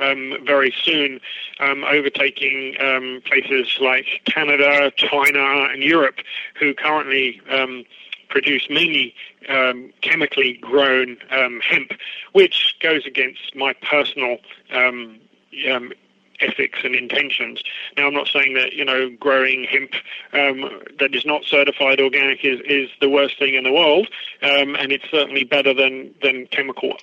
um, 0.00 0.36
very 0.44 0.74
soon, 0.82 1.20
um, 1.60 1.84
overtaking 1.84 2.76
um, 2.80 3.22
places 3.24 3.76
like 3.80 4.06
Canada, 4.24 4.90
China, 4.96 5.68
and 5.70 5.82
Europe, 5.82 6.16
who 6.58 6.74
currently 6.74 7.40
um, 7.50 7.84
produce 8.30 8.68
mainly 8.70 9.14
um, 9.48 9.92
chemically 10.00 10.58
grown 10.60 11.18
um, 11.30 11.60
hemp, 11.60 11.92
which 12.32 12.76
goes 12.80 13.04
against 13.06 13.54
my 13.54 13.74
personal 13.74 14.38
um, 14.72 15.18
um, 15.70 15.92
ethics 16.40 16.78
and 16.84 16.94
intentions. 16.94 17.62
Now, 17.96 18.06
I'm 18.06 18.14
not 18.14 18.28
saying 18.28 18.54
that 18.54 18.72
you 18.72 18.84
know 18.84 19.10
growing 19.10 19.64
hemp 19.64 19.92
um, 20.32 20.80
that 20.98 21.14
is 21.14 21.26
not 21.26 21.44
certified 21.44 22.00
organic 22.00 22.44
is, 22.44 22.60
is 22.64 22.88
the 23.00 23.08
worst 23.08 23.38
thing 23.38 23.54
in 23.54 23.64
the 23.64 23.72
world, 23.72 24.08
um, 24.42 24.74
and 24.76 24.92
it's 24.92 25.10
certainly 25.10 25.44
better 25.44 25.74
than 25.74 26.14
than 26.22 26.46
chemical 26.46 26.96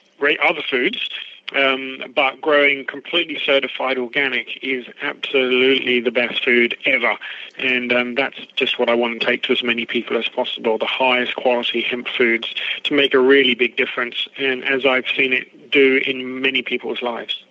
other 0.43 0.62
foods. 0.69 1.10
Um, 1.55 2.03
but 2.13 2.41
growing 2.41 2.85
completely 2.85 3.39
certified 3.43 3.97
organic 3.97 4.61
is 4.61 4.85
absolutely 5.01 6.01
the 6.01 6.11
best 6.11 6.43
food 6.43 6.77
ever. 6.85 7.17
And 7.57 7.93
um, 7.93 8.15
that's 8.15 8.37
just 8.57 8.77
what 8.77 8.89
I 8.89 8.95
want 8.95 9.19
to 9.19 9.25
take 9.25 9.43
to 9.43 9.53
as 9.53 9.63
many 9.63 9.85
people 9.85 10.17
as 10.17 10.27
possible 10.27 10.77
the 10.77 10.85
highest 10.85 11.35
quality 11.35 11.81
hemp 11.81 12.09
foods 12.09 12.53
to 12.83 12.93
make 12.93 13.13
a 13.13 13.19
really 13.19 13.55
big 13.55 13.77
difference. 13.77 14.27
And 14.37 14.65
as 14.65 14.85
I've 14.85 15.07
seen 15.15 15.31
it 15.31 15.71
do 15.71 16.01
in 16.05 16.41
many 16.41 16.61
people's 16.61 17.01
lives. 17.01 17.43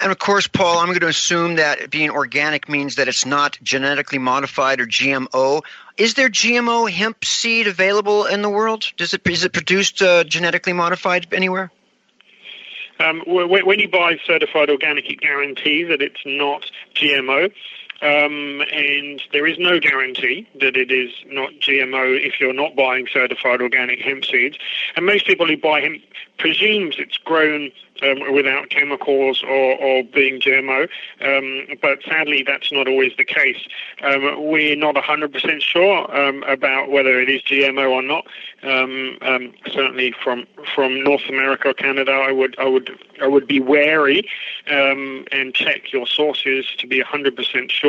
And 0.00 0.12
of 0.12 0.18
course, 0.18 0.46
Paul, 0.46 0.78
I'm 0.78 0.88
going 0.88 1.00
to 1.00 1.08
assume 1.08 1.56
that 1.56 1.90
being 1.90 2.10
organic 2.10 2.68
means 2.68 2.96
that 2.96 3.08
it's 3.08 3.24
not 3.24 3.58
genetically 3.62 4.18
modified 4.18 4.80
or 4.80 4.86
GMO. 4.86 5.62
Is 5.96 6.14
there 6.14 6.28
GMO 6.28 6.90
hemp 6.90 7.24
seed 7.24 7.66
available 7.66 8.26
in 8.26 8.42
the 8.42 8.50
world? 8.50 8.84
Does 8.96 9.14
it 9.14 9.26
is 9.26 9.44
it 9.44 9.52
produced 9.52 10.02
uh, 10.02 10.24
genetically 10.24 10.72
modified 10.72 11.32
anywhere? 11.32 11.70
Um, 13.00 13.22
when 13.26 13.78
you 13.80 13.88
buy 13.88 14.18
certified 14.24 14.70
organic, 14.70 15.10
it 15.10 15.20
guarantees 15.20 15.88
that 15.88 16.00
it's 16.00 16.20
not 16.24 16.70
GMO. 16.94 17.52
Um, 18.02 18.62
and 18.72 19.22
there 19.32 19.46
is 19.46 19.58
no 19.58 19.78
guarantee 19.80 20.46
that 20.60 20.76
it 20.76 20.90
is 20.90 21.12
not 21.26 21.50
GMO 21.60 22.20
if 22.20 22.40
you're 22.40 22.52
not 22.52 22.76
buying 22.76 23.06
certified 23.12 23.62
organic 23.62 24.00
hemp 24.00 24.24
seeds. 24.24 24.58
And 24.96 25.06
most 25.06 25.26
people 25.26 25.46
who 25.46 25.56
buy 25.56 25.80
hemp 25.80 26.02
presumes 26.38 26.96
it's 26.98 27.16
grown 27.18 27.70
um, 28.02 28.34
without 28.34 28.70
chemicals 28.70 29.42
or, 29.44 29.78
or 29.78 30.02
being 30.02 30.40
GMO, 30.40 30.88
um, 31.20 31.76
but 31.80 32.02
sadly 32.02 32.42
that's 32.44 32.72
not 32.72 32.88
always 32.88 33.12
the 33.16 33.24
case. 33.24 33.68
Um, 34.02 34.44
we're 34.50 34.76
not 34.76 34.96
100% 34.96 35.62
sure 35.62 36.16
um, 36.16 36.42
about 36.42 36.90
whether 36.90 37.20
it 37.20 37.30
is 37.30 37.42
GMO 37.42 37.90
or 37.90 38.02
not. 38.02 38.26
Um, 38.62 39.18
certainly 39.70 40.12
from 40.22 40.46
from 40.74 41.04
North 41.04 41.28
America 41.28 41.68
or 41.68 41.74
Canada, 41.74 42.12
I 42.12 42.32
would 42.32 42.58
I 42.58 42.64
would 42.64 42.98
I 43.22 43.26
would 43.26 43.46
be 43.46 43.60
wary 43.60 44.28
and 44.66 45.54
check 45.54 45.92
your 45.92 46.06
sources 46.06 46.66
to 46.78 46.86
be 46.86 47.02
100% 47.02 47.70
sure. 47.70 47.83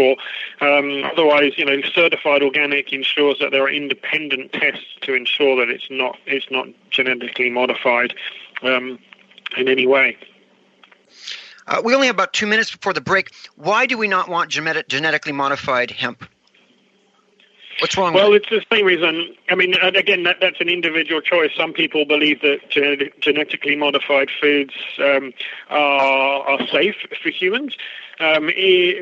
Otherwise, 0.61 1.53
you 1.57 1.65
know, 1.65 1.81
certified 1.93 2.43
organic 2.43 2.91
ensures 2.93 3.39
that 3.39 3.51
there 3.51 3.63
are 3.63 3.69
independent 3.69 4.53
tests 4.53 4.85
to 5.01 5.13
ensure 5.13 5.55
that 5.57 5.73
it's 5.73 5.87
not 5.89 6.17
it's 6.25 6.49
not 6.51 6.67
genetically 6.89 7.49
modified 7.49 8.13
um, 8.61 8.99
in 9.57 9.67
any 9.67 9.87
way. 9.87 10.17
Uh, 11.67 11.81
we 11.83 11.95
only 11.95 12.07
have 12.07 12.15
about 12.15 12.33
two 12.33 12.45
minutes 12.45 12.71
before 12.71 12.93
the 12.93 13.01
break. 13.01 13.31
Why 13.55 13.85
do 13.85 13.97
we 13.97 14.07
not 14.07 14.29
want 14.29 14.51
genetic, 14.51 14.87
genetically 14.87 15.31
modified 15.31 15.89
hemp? 15.89 16.23
What's 17.79 17.97
wrong? 17.97 18.13
Well, 18.13 18.33
it's 18.33 18.49
the 18.49 18.63
same 18.71 18.85
reason. 18.85 19.35
I 19.49 19.55
mean, 19.55 19.73
again, 19.73 20.23
that, 20.23 20.37
that's 20.39 20.61
an 20.61 20.69
individual 20.69 21.19
choice. 21.19 21.51
Some 21.57 21.73
people 21.73 22.05
believe 22.05 22.41
that 22.41 22.69
genetic, 22.69 23.19
genetically 23.19 23.75
modified 23.75 24.29
foods 24.39 24.73
um, 24.99 25.33
are, 25.69 26.41
are 26.47 26.67
safe 26.67 26.95
for 27.21 27.29
humans. 27.29 27.75
Um, 28.19 28.49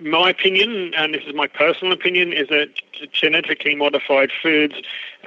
my 0.03 0.29
opinion, 0.31 0.93
and 0.95 1.13
this 1.13 1.23
is 1.27 1.35
my 1.35 1.47
personal 1.47 1.93
opinion, 1.93 2.33
is 2.33 2.47
that 2.49 2.69
genetically 3.11 3.75
modified 3.75 4.31
foods, 4.41 4.75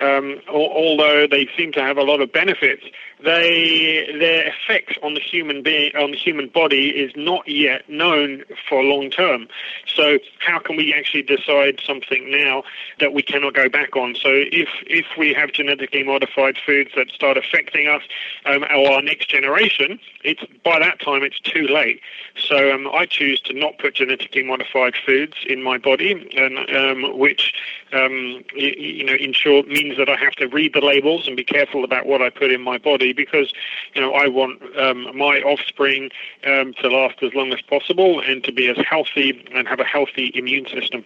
um, 0.00 0.40
although 0.48 1.26
they 1.26 1.48
seem 1.56 1.72
to 1.72 1.82
have 1.82 1.96
a 1.96 2.02
lot 2.02 2.20
of 2.20 2.32
benefits, 2.32 2.84
they 3.22 4.14
their 4.18 4.48
effect 4.48 4.98
on 5.02 5.14
the 5.14 5.20
human 5.20 5.62
being 5.62 5.94
on 5.96 6.10
the 6.10 6.16
human 6.16 6.48
body 6.48 6.90
is 6.90 7.12
not 7.16 7.48
yet 7.48 7.88
known 7.88 8.44
for 8.68 8.82
long 8.82 9.10
term. 9.10 9.48
So 9.86 10.18
how 10.38 10.58
can 10.58 10.76
we 10.76 10.92
actually 10.92 11.22
decide 11.22 11.80
something 11.84 12.30
now 12.30 12.62
that 13.00 13.14
we 13.14 13.22
cannot 13.22 13.54
go 13.54 13.68
back 13.68 13.96
on? 13.96 14.14
So 14.14 14.28
if 14.32 14.68
if 14.86 15.06
we 15.16 15.32
have 15.32 15.52
genetically 15.52 16.02
modified 16.02 16.58
foods 16.58 16.90
that 16.96 17.08
start 17.10 17.38
affecting 17.38 17.88
us 17.88 18.02
um, 18.44 18.64
or 18.64 18.92
our 18.92 19.02
next 19.02 19.30
generation, 19.30 19.98
it's 20.22 20.44
by 20.62 20.78
that 20.78 21.00
time 21.00 21.22
it's 21.22 21.40
too 21.40 21.66
late. 21.68 22.00
So 22.38 22.72
um, 22.72 22.88
I 22.92 23.06
choose 23.06 23.40
to 23.42 23.54
not 23.54 23.78
put 23.78 23.94
genetically 23.94 24.42
modified 24.42 24.94
foods 25.06 25.36
in 25.46 25.62
my 25.62 25.78
body, 25.78 26.28
and 26.36 26.58
um, 26.76 27.18
which 27.18 27.54
um, 27.92 28.44
you, 28.54 28.74
you, 28.76 29.04
know 29.04 29.14
ensure 29.14 29.62
means 29.62 29.85
that 29.96 30.08
I 30.08 30.16
have 30.16 30.34
to 30.34 30.46
read 30.46 30.74
the 30.74 30.80
labels 30.80 31.26
and 31.26 31.36
be 31.36 31.44
careful 31.44 31.84
about 31.84 32.06
what 32.06 32.22
I 32.22 32.30
put 32.30 32.50
in 32.50 32.60
my 32.60 32.78
body 32.78 33.12
because 33.12 33.52
you 33.94 34.00
know 34.00 34.12
I 34.12 34.28
want 34.28 34.62
um, 34.76 35.16
my 35.16 35.40
offspring 35.42 36.10
um, 36.46 36.74
to 36.80 36.88
last 36.88 37.22
as 37.22 37.34
long 37.34 37.52
as 37.52 37.60
possible 37.62 38.20
and 38.20 38.42
to 38.44 38.52
be 38.52 38.68
as 38.68 38.76
healthy 38.88 39.46
and 39.54 39.68
have 39.68 39.80
a 39.80 39.84
healthy 39.84 40.32
immune 40.34 40.66
system. 40.66 41.04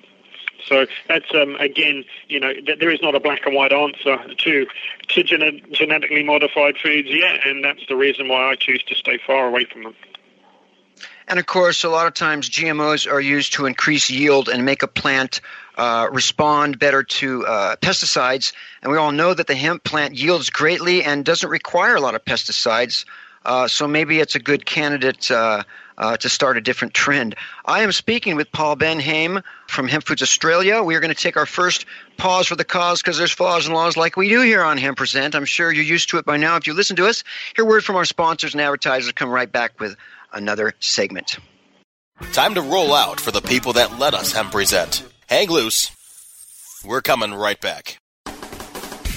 So 0.67 0.87
that's 1.09 1.33
um, 1.35 1.57
again, 1.57 2.05
you 2.29 2.41
know, 2.41 2.53
th- 2.53 2.79
there 2.79 2.91
is 2.91 3.01
not 3.03 3.15
a 3.15 3.21
black 3.21 3.47
and 3.47 3.55
white 3.55 3.73
answer 3.73 4.19
to 4.37 4.67
to 5.09 5.23
gene- 5.23 5.67
genetically 5.73 6.23
modified 6.23 6.77
foods 6.79 7.09
yet, 7.11 7.47
and 7.47 7.65
that's 7.65 7.87
the 7.89 7.97
reason 7.97 8.29
why 8.29 8.51
I 8.51 8.57
choose 8.57 8.83
to 8.85 8.95
stay 8.95 9.19
far 9.19 9.47
away 9.47 9.65
from 9.65 9.85
them. 9.85 9.95
And 11.29 11.39
of 11.39 11.47
course, 11.47 11.85
a 11.85 11.89
lot 11.89 12.07
of 12.07 12.15
times 12.15 12.51
GMOs 12.51 13.11
are 13.11 13.21
used 13.21 13.53
to 13.55 13.67
increase 13.67 14.11
yield 14.11 14.49
and 14.49 14.65
make 14.65 14.83
a 14.83 14.89
plant 14.89 15.41
uh, 15.81 16.11
respond 16.11 16.79
better 16.79 17.03
to 17.03 17.47
uh, 17.47 17.75
pesticides. 17.77 18.53
And 18.83 18.93
we 18.93 18.99
all 18.99 19.13
know 19.13 19.33
that 19.33 19.47
the 19.47 19.55
hemp 19.55 19.83
plant 19.83 20.15
yields 20.15 20.51
greatly 20.51 21.03
and 21.03 21.25
doesn't 21.25 21.49
require 21.49 21.97
a 21.97 22.01
lot 22.03 22.15
of 22.15 22.23
pesticides. 22.23 23.07
Uh, 23.47 23.67
so 23.67 23.89
maybe 23.89 24.21
it's 24.21 24.35
a 24.35 24.39
good 24.39 24.67
candidate 24.67 25.31
uh, 25.31 25.63
uh, 25.97 26.19
to 26.19 26.29
start 26.29 26.59
a 26.59 26.61
different 26.61 26.93
trend. 26.93 27.35
I 27.65 27.81
am 27.81 27.93
speaking 27.93 28.37
with 28.37 28.53
Paul 28.53 28.77
Benhaim 28.77 29.43
from 29.69 29.89
Hemp 29.89 30.05
Foods 30.05 30.21
Australia. 30.21 30.83
We 30.83 30.97
are 30.97 31.01
going 31.01 31.15
to 31.15 31.19
take 31.19 31.39
our 31.39 31.47
first 31.47 31.87
pause 32.19 32.47
for 32.47 32.57
the 32.57 32.65
cause 32.65 33.01
because 33.01 33.17
there's 33.17 33.33
flaws 33.33 33.65
and 33.65 33.75
laws 33.75 33.97
like 33.97 34.19
we 34.19 34.29
do 34.29 34.43
here 34.43 34.63
on 34.63 34.77
Hemp 34.77 34.99
Present. 34.99 35.35
I'm 35.35 35.47
sure 35.47 35.73
you're 35.73 35.83
used 35.83 36.11
to 36.11 36.19
it 36.19 36.27
by 36.27 36.37
now 36.37 36.57
if 36.57 36.67
you 36.67 36.75
listen 36.75 36.97
to 36.97 37.07
us. 37.07 37.25
Hear 37.57 37.65
word 37.65 37.85
from 37.85 37.97
our 37.97 38.05
sponsors 38.05 38.53
and 38.53 38.61
advertisers. 38.61 39.13
Come 39.13 39.31
right 39.31 39.51
back 39.51 39.81
with 39.81 39.97
another 40.31 40.75
segment. 40.79 41.39
Time 42.35 42.53
to 42.53 42.61
roll 42.61 42.93
out 42.93 43.19
for 43.19 43.31
the 43.31 43.41
people 43.41 43.73
that 43.73 43.99
let 43.99 44.13
us 44.13 44.33
Hemp 44.33 44.53
Present. 44.53 45.10
Hang 45.31 45.49
loose. 45.49 45.93
We're 46.85 47.03
coming 47.03 47.33
right 47.33 47.61
back. 47.61 48.00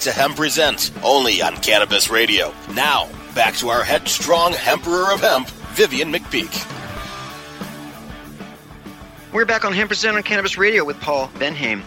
To 0.00 0.12
Hemp 0.12 0.36
Presents, 0.36 0.92
only 1.02 1.42
on 1.42 1.56
Cannabis 1.56 2.10
Radio. 2.10 2.54
Now, 2.72 3.08
back 3.34 3.54
to 3.56 3.68
our 3.68 3.82
headstrong 3.82 4.54
Emperor 4.66 5.12
of 5.12 5.20
Hemp, 5.20 5.48
Vivian 5.74 6.12
McPeak. 6.12 6.66
We're 9.32 9.44
back 9.44 9.64
on 9.64 9.72
Hemp 9.72 9.88
Present 9.88 10.16
on 10.16 10.22
Cannabis 10.22 10.56
Radio 10.56 10.84
with 10.84 11.00
Paul 11.00 11.30
Benhaim. 11.38 11.82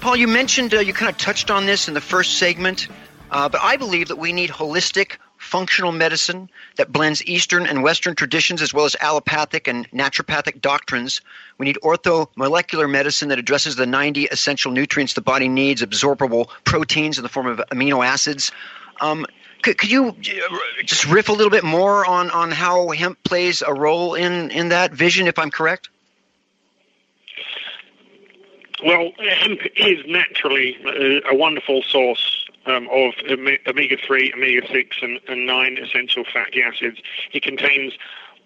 Paul, 0.00 0.16
you 0.16 0.28
mentioned 0.28 0.74
uh, 0.74 0.80
you 0.80 0.92
kind 0.92 1.10
of 1.10 1.16
touched 1.16 1.50
on 1.50 1.66
this 1.66 1.88
in 1.88 1.94
the 1.94 2.00
first 2.00 2.38
segment, 2.38 2.88
uh, 3.30 3.48
but 3.48 3.60
I 3.62 3.76
believe 3.76 4.08
that 4.08 4.16
we 4.16 4.32
need 4.32 4.50
holistic, 4.50 5.16
functional 5.54 5.92
medicine 5.92 6.50
that 6.74 6.90
blends 6.90 7.24
Eastern 7.26 7.64
and 7.64 7.80
Western 7.84 8.16
traditions 8.16 8.60
as 8.60 8.74
well 8.74 8.86
as 8.86 8.96
allopathic 9.00 9.68
and 9.68 9.88
naturopathic 9.92 10.60
doctrines. 10.60 11.20
We 11.58 11.66
need 11.66 11.78
orthomolecular 11.80 12.90
medicine 12.90 13.28
that 13.28 13.38
addresses 13.38 13.76
the 13.76 13.86
90 13.86 14.24
essential 14.24 14.72
nutrients 14.72 15.14
the 15.14 15.20
body 15.20 15.46
needs, 15.46 15.80
absorbable 15.80 16.48
proteins 16.64 17.18
in 17.18 17.22
the 17.22 17.28
form 17.28 17.46
of 17.46 17.58
amino 17.70 18.04
acids. 18.04 18.50
Um, 19.00 19.26
could, 19.62 19.78
could 19.78 19.92
you 19.92 20.08
uh, 20.08 20.58
just 20.84 21.06
riff 21.06 21.28
a 21.28 21.32
little 21.32 21.52
bit 21.52 21.62
more 21.62 22.04
on, 22.04 22.32
on 22.32 22.50
how 22.50 22.88
hemp 22.88 23.22
plays 23.22 23.62
a 23.64 23.72
role 23.72 24.16
in, 24.16 24.50
in 24.50 24.70
that 24.70 24.92
vision, 24.92 25.28
if 25.28 25.38
I'm 25.38 25.52
correct? 25.52 25.88
Well, 28.84 29.12
hemp 29.38 29.60
is 29.76 30.04
naturally 30.08 30.76
a, 30.84 31.30
a 31.30 31.34
wonderful 31.36 31.82
source 31.82 32.43
um, 32.66 32.88
of 32.90 33.14
omega 33.30 33.96
3, 33.96 34.32
omega 34.34 34.66
6, 34.68 34.96
and, 35.02 35.20
and 35.28 35.46
9 35.46 35.78
essential 35.78 36.24
fatty 36.24 36.62
acids. 36.62 36.98
It 37.32 37.42
contains 37.42 37.94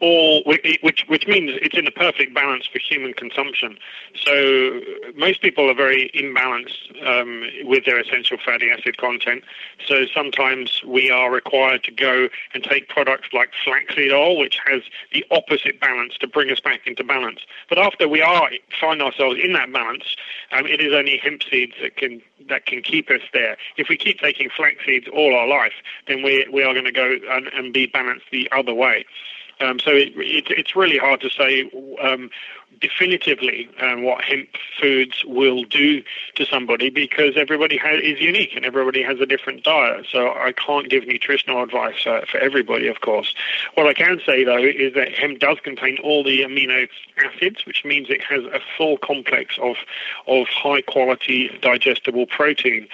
all 0.01 0.43
which 0.45 1.05
which 1.09 1.27
means 1.27 1.53
it's 1.63 1.77
in 1.77 1.87
a 1.87 1.91
perfect 1.91 2.35
balance 2.35 2.67
for 2.67 2.79
human 2.79 3.13
consumption. 3.13 3.79
So 4.15 4.81
most 5.17 5.43
people 5.43 5.69
are 5.69 5.75
very 5.75 6.11
imbalanced 6.15 7.07
um, 7.07 7.45
with 7.65 7.85
their 7.85 7.99
essential 7.99 8.39
fatty 8.45 8.71
acid 8.71 8.97
content. 8.99 9.43
So 9.87 10.07
sometimes 10.15 10.83
we 10.87 11.11
are 11.11 11.31
required 11.31 11.83
to 11.85 11.91
go 11.91 12.29
and 12.55 12.63
take 12.63 12.89
products 12.89 13.29
like 13.33 13.51
flaxseed 13.65 14.13
oil, 14.13 14.39
which 14.39 14.59
has 14.67 14.83
the 15.13 15.25
opposite 15.31 15.81
balance 15.81 16.17
to 16.19 16.29
bring 16.29 16.51
us 16.51 16.61
back 16.61 16.87
into 16.87 17.03
balance. 17.03 17.41
But 17.69 17.79
after 17.79 18.09
we 18.09 18.23
are 18.23 18.49
find 18.81 19.03
ourselves 19.03 19.39
in 19.43 19.53
that 19.55 19.73
balance, 19.73 20.17
um, 20.53 20.67
it 20.67 20.81
is 20.81 20.95
only 20.95 21.19
hemp 21.19 21.43
seeds 21.51 21.75
that 21.83 21.97
can 21.97 22.23
that 22.49 22.67
can 22.67 22.83
keep 22.83 23.11
us 23.11 23.23
there. 23.33 23.57
If 23.77 23.89
we 23.89 23.97
keep 23.97 24.21
taking 24.21 24.49
flax 24.49 24.77
seeds 24.87 25.09
all 25.13 25.35
our 25.35 25.47
life, 25.47 25.75
then 26.07 26.23
we 26.23 26.47
we 26.53 26.63
are 26.63 26.73
going 26.73 26.85
to 26.85 26.93
go 26.93 27.17
and, 27.31 27.49
and 27.49 27.73
be 27.73 27.87
balanced 27.87 28.27
the 28.31 28.49
other 28.53 28.75
way. 28.75 29.05
Um, 29.61 29.79
so 29.81 29.91
it, 29.91 30.13
it, 30.17 30.47
it's 30.51 30.77
really 30.77 30.99
hard 30.99 31.21
to 31.23 31.31
say 31.31 31.71
um, 32.01 32.31
definitively 32.81 33.69
um, 33.81 34.03
what 34.05 34.23
hemp 34.23 34.49
foods 34.81 35.25
will 35.25 35.65
do 35.65 36.03
to 36.37 36.45
somebody 36.45 36.91
because 36.91 37.35
everybody 37.37 37.77
is 37.77 38.21
unique 38.21 38.55
and 38.55 38.65
everybody 38.65 39.03
has 39.03 39.21
a 39.21 39.27
different 39.27 39.65
diet. 39.65 40.07
So 40.11 40.29
I 40.29 40.53
can't 40.53 40.89
give 40.89 41.07
nutritional 41.07 41.63
advice 41.63 42.07
uh, 42.07 42.25
for 42.31 42.39
everybody, 42.39 42.87
of 42.87 43.01
course. 43.01 43.35
What 43.75 43.87
I 43.87 43.95
can 43.95 44.21
say 44.25 44.45
though 44.45 44.59
is 44.59 44.95
that 44.95 45.13
hemp 45.13 45.41
does 45.41 45.59
contain 45.61 45.99
all 46.03 46.23
the 46.23 46.43
amino 46.43 46.89
acids, 47.25 47.67
which 47.67 47.85
means 47.85 48.11
it 48.11 48.23
has 48.23 48.45
a 48.45 48.61
full 48.77 48.99
complex 48.99 49.59
of 49.61 49.77
of 50.27 50.47
high 50.49 50.83
quality 50.83 51.51
digestible 51.61 52.27
protein. 52.27 52.89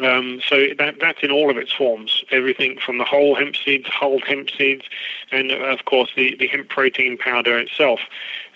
Um, 0.00 0.40
so 0.46 0.66
that, 0.78 0.96
that's 1.00 1.22
in 1.22 1.30
all 1.30 1.50
of 1.50 1.56
its 1.56 1.72
forms, 1.72 2.24
everything 2.30 2.78
from 2.78 2.98
the 2.98 3.04
whole 3.04 3.34
hemp 3.34 3.56
seeds, 3.56 3.88
whole 3.88 4.20
hemp 4.20 4.48
seeds, 4.50 4.84
and 5.32 5.50
of 5.50 5.84
course 5.86 6.10
the, 6.14 6.36
the 6.36 6.46
hemp 6.46 6.68
protein 6.68 7.18
powder 7.18 7.58
itself 7.58 8.00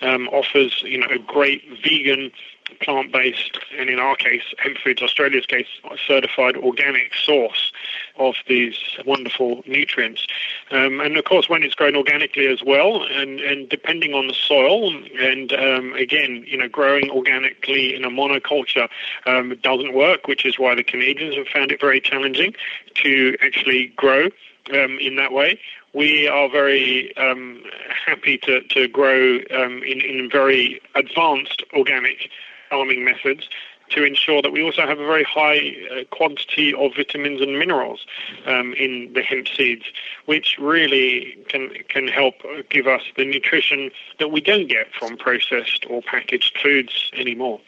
um, 0.02 0.28
offers 0.28 0.82
you 0.82 0.98
know 0.98 1.08
a 1.10 1.18
great 1.18 1.62
vegan 1.82 2.30
plant-based, 2.80 3.58
and 3.78 3.88
in 3.88 3.98
our 3.98 4.16
case, 4.16 4.42
Hemp 4.58 4.78
Foods 4.78 5.02
Australia's 5.02 5.46
case, 5.46 5.66
certified 6.06 6.56
organic 6.56 7.14
source 7.14 7.72
of 8.18 8.34
these 8.48 8.76
wonderful 9.04 9.62
nutrients. 9.66 10.26
Um, 10.70 11.00
and 11.00 11.16
of 11.16 11.24
course, 11.24 11.48
when 11.48 11.62
it's 11.62 11.74
grown 11.74 11.96
organically 11.96 12.46
as 12.46 12.62
well, 12.62 13.04
and, 13.04 13.40
and 13.40 13.68
depending 13.68 14.14
on 14.14 14.26
the 14.26 14.34
soil, 14.34 14.94
and 15.18 15.52
um, 15.52 15.92
again, 15.94 16.44
you 16.46 16.56
know, 16.56 16.68
growing 16.68 17.10
organically 17.10 17.94
in 17.94 18.04
a 18.04 18.10
monoculture 18.10 18.88
um, 19.26 19.56
doesn't 19.62 19.94
work, 19.94 20.26
which 20.26 20.44
is 20.44 20.58
why 20.58 20.74
the 20.74 20.84
Canadians 20.84 21.36
have 21.36 21.48
found 21.48 21.72
it 21.72 21.80
very 21.80 22.00
challenging 22.00 22.54
to 22.94 23.36
actually 23.42 23.92
grow 23.96 24.26
um, 24.72 24.98
in 25.00 25.16
that 25.16 25.32
way 25.32 25.58
we 25.94 26.26
are 26.26 26.48
very 26.48 27.14
um, 27.16 27.62
happy 28.06 28.38
to, 28.38 28.62
to 28.62 28.88
grow 28.88 29.36
um, 29.54 29.82
in, 29.82 30.00
in 30.00 30.30
very 30.30 30.80
advanced 30.94 31.62
organic 31.74 32.30
farming 32.72 33.04
methods 33.04 33.48
to 33.90 34.04
ensure 34.04 34.40
that 34.40 34.52
we 34.52 34.62
also 34.62 34.86
have 34.86 34.98
a 34.98 35.06
very 35.06 35.24
high 35.24 35.74
uh, 35.90 36.04
quantity 36.10 36.72
of 36.72 36.92
vitamins 36.96 37.42
and 37.42 37.58
minerals 37.58 38.06
um, 38.46 38.72
in 38.74 39.12
the 39.12 39.22
hemp 39.22 39.46
seeds, 39.48 39.84
which 40.24 40.56
really 40.58 41.36
can 41.48 41.70
can 41.88 42.08
help 42.08 42.34
give 42.70 42.86
us 42.86 43.02
the 43.16 43.24
nutrition 43.24 43.90
that 44.18 44.28
we 44.28 44.40
don't 44.40 44.68
get 44.68 44.86
from 44.98 45.16
processed 45.16 45.84
or 45.90 46.00
packaged 46.00 46.58
foods 46.62 47.10
anymore. 47.14 47.60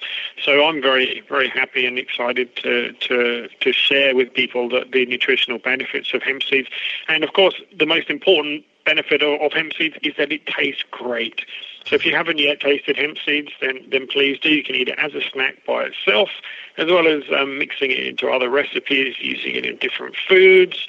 So 0.43 0.65
I'm 0.65 0.81
very 0.81 1.23
very 1.29 1.49
happy 1.49 1.85
and 1.85 1.99
excited 1.99 2.57
to 2.57 2.93
to 2.93 3.49
to 3.61 3.73
share 3.73 4.15
with 4.15 4.33
people 4.33 4.69
the, 4.71 4.87
the 4.91 5.05
nutritional 5.05 5.59
benefits 5.59 6.15
of 6.15 6.23
hemp 6.23 6.43
seeds, 6.43 6.69
and 7.09 7.23
of 7.23 7.35
course 7.35 7.61
the 7.77 7.87
most 7.87 8.09
important 8.09 8.65
benefit 8.85 9.23
of, 9.23 9.41
of 9.41 9.53
hemp 9.53 9.73
seeds 9.77 9.97
is 10.03 10.15
that 10.19 10.33
it 10.33 10.47
tastes 10.47 10.85
great. 10.91 11.45
So 11.87 11.95
if 11.95 12.07
you 12.07 12.15
haven't 12.15 12.39
yet 12.39 12.61
tasted 12.61 12.97
hemp 12.97 13.19
seeds, 13.25 13.53
then 13.61 13.87
then 13.91 14.07
please 14.07 14.39
do. 14.39 14.49
You 14.49 14.65
can 14.65 14.75
eat 14.75 14.89
it 14.89 14.99
as 14.99 15.15
a 15.15 15.21
snack 15.21 15.57
by 15.67 15.85
itself, 15.85 16.31
as 16.79 16.87
well 16.87 17.07
as 17.07 17.23
um, 17.37 17.59
mixing 17.59 17.91
it 17.91 18.07
into 18.07 18.29
other 18.29 18.49
recipes, 18.49 19.17
using 19.21 19.55
it 19.55 19.67
in 19.67 19.77
different 19.77 20.17
foods, 20.17 20.87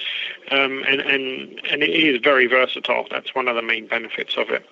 um, 0.50 0.84
and 0.86 1.00
and 1.00 1.60
and 1.70 1.82
it 1.82 1.90
is 1.90 2.20
very 2.22 2.46
versatile. 2.46 3.06
That's 3.10 3.34
one 3.34 3.46
of 3.48 3.56
the 3.56 3.62
main 3.62 3.86
benefits 3.86 4.36
of 4.38 4.48
it. 4.50 4.64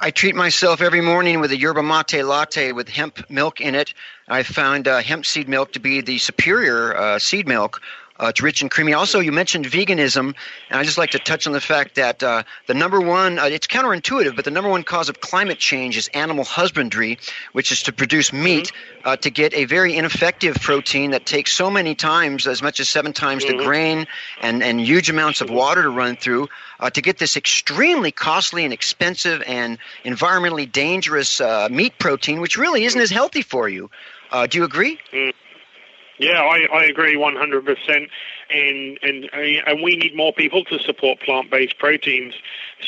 I 0.00 0.10
treat 0.10 0.34
myself 0.34 0.80
every 0.80 1.00
morning 1.00 1.38
with 1.38 1.52
a 1.52 1.56
yerba 1.56 1.84
mate 1.84 2.24
latte 2.24 2.72
with 2.72 2.88
hemp 2.88 3.30
milk 3.30 3.60
in 3.60 3.76
it. 3.76 3.94
I 4.26 4.42
found 4.42 4.88
uh, 4.88 5.00
hemp 5.00 5.24
seed 5.24 5.48
milk 5.48 5.72
to 5.74 5.80
be 5.80 6.00
the 6.00 6.18
superior 6.18 6.96
uh, 6.96 7.20
seed 7.20 7.46
milk 7.46 7.80
uh, 8.20 8.26
it's 8.26 8.42
rich 8.42 8.62
and 8.62 8.70
creamy. 8.70 8.92
Also, 8.92 9.20
you 9.20 9.32
mentioned 9.32 9.66
veganism, 9.66 10.34
and 10.70 10.80
I 10.80 10.84
just 10.84 10.98
like 10.98 11.10
to 11.10 11.18
touch 11.18 11.46
on 11.46 11.52
the 11.52 11.60
fact 11.60 11.96
that 11.96 12.22
uh, 12.22 12.42
the 12.66 12.74
number 12.74 13.00
one, 13.00 13.38
uh, 13.38 13.44
it's 13.44 13.66
counterintuitive, 13.66 14.36
but 14.36 14.44
the 14.44 14.50
number 14.50 14.70
one 14.70 14.84
cause 14.84 15.08
of 15.08 15.20
climate 15.20 15.58
change 15.58 15.96
is 15.96 16.08
animal 16.08 16.44
husbandry, 16.44 17.18
which 17.52 17.72
is 17.72 17.84
to 17.84 17.92
produce 17.92 18.32
meat 18.32 18.66
mm-hmm. 18.66 19.08
uh, 19.08 19.16
to 19.16 19.30
get 19.30 19.54
a 19.54 19.64
very 19.64 19.96
ineffective 19.96 20.56
protein 20.56 21.12
that 21.12 21.26
takes 21.26 21.52
so 21.52 21.70
many 21.70 21.94
times, 21.94 22.46
as 22.46 22.62
much 22.62 22.80
as 22.80 22.88
seven 22.88 23.12
times 23.12 23.44
mm-hmm. 23.44 23.58
the 23.58 23.64
grain, 23.64 24.06
and, 24.40 24.62
and 24.62 24.80
huge 24.80 25.10
amounts 25.10 25.40
of 25.40 25.50
water 25.50 25.82
to 25.82 25.90
run 25.90 26.16
through. 26.16 26.48
Uh, 26.80 26.90
to 26.90 27.00
get 27.00 27.16
this 27.16 27.36
extremely 27.36 28.10
costly 28.10 28.64
and 28.64 28.72
expensive 28.72 29.40
and 29.46 29.78
environmentally 30.04 30.70
dangerous 30.70 31.40
uh, 31.40 31.68
meat 31.70 31.96
protein, 31.96 32.40
which 32.40 32.56
really 32.56 32.82
isn't 32.82 33.00
as 33.00 33.08
healthy 33.08 33.42
for 33.42 33.68
you. 33.68 33.88
do 34.48 34.58
you 34.58 34.64
agree? 34.64 34.98
Mm. 35.12 35.32
Yeah, 36.18 36.42
I, 36.42 36.66
I 36.72 36.84
agree 36.84 37.16
100%. 37.16 38.08
And, 38.50 38.98
and, 39.02 39.30
and 39.32 39.82
we 39.82 39.96
need 39.96 40.14
more 40.14 40.32
people 40.32 40.64
to 40.64 40.78
support 40.78 41.20
plant 41.20 41.50
based 41.50 41.78
proteins. 41.78 42.34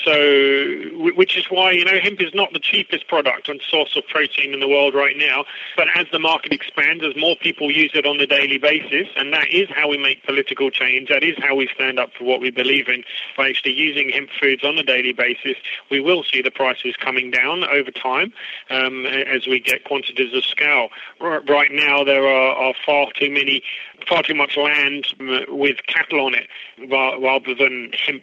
So, 0.02 1.12
which 1.14 1.36
is 1.36 1.46
why, 1.50 1.72
you 1.72 1.84
know, 1.84 1.98
hemp 2.02 2.20
is 2.20 2.34
not 2.34 2.52
the 2.52 2.58
cheapest 2.58 3.06
product 3.08 3.48
and 3.48 3.60
source 3.68 3.96
of 3.96 4.06
protein 4.08 4.52
in 4.52 4.60
the 4.60 4.68
world 4.68 4.94
right 4.94 5.16
now. 5.16 5.44
But 5.76 5.88
as 5.94 6.06
the 6.12 6.18
market 6.18 6.52
expands, 6.52 7.04
as 7.04 7.14
more 7.16 7.36
people 7.36 7.70
use 7.70 7.92
it 7.94 8.06
on 8.06 8.20
a 8.20 8.26
daily 8.26 8.58
basis, 8.58 9.08
and 9.16 9.32
that 9.32 9.48
is 9.50 9.68
how 9.70 9.88
we 9.88 9.96
make 9.96 10.24
political 10.24 10.70
change, 10.70 11.08
that 11.08 11.22
is 11.22 11.36
how 11.38 11.54
we 11.54 11.68
stand 11.74 11.98
up 11.98 12.10
for 12.18 12.24
what 12.24 12.40
we 12.40 12.50
believe 12.50 12.88
in 12.88 13.04
by 13.36 13.48
actually 13.48 13.72
using 13.72 14.08
hemp 14.10 14.30
foods 14.40 14.64
on 14.64 14.78
a 14.78 14.82
daily 14.82 15.12
basis, 15.12 15.56
we 15.90 16.00
will 16.00 16.24
see 16.24 16.42
the 16.42 16.50
prices 16.50 16.94
coming 16.98 17.30
down 17.30 17.64
over 17.64 17.90
time 17.90 18.32
um, 18.70 19.06
as 19.06 19.46
we 19.46 19.60
get 19.60 19.84
quantities 19.84 20.34
of 20.34 20.44
scale. 20.44 20.88
Right 21.20 21.70
now, 21.72 22.04
there 22.04 22.26
are, 22.26 22.54
are 22.54 22.74
far 22.84 23.08
too 23.18 23.30
many, 23.30 23.62
far 24.08 24.22
too 24.22 24.34
much 24.34 24.56
land 24.56 25.06
with 25.48 25.78
cattle 25.86 26.20
on 26.20 26.34
it 26.34 26.48
rather 26.90 27.54
than 27.54 27.92
hemp 28.06 28.22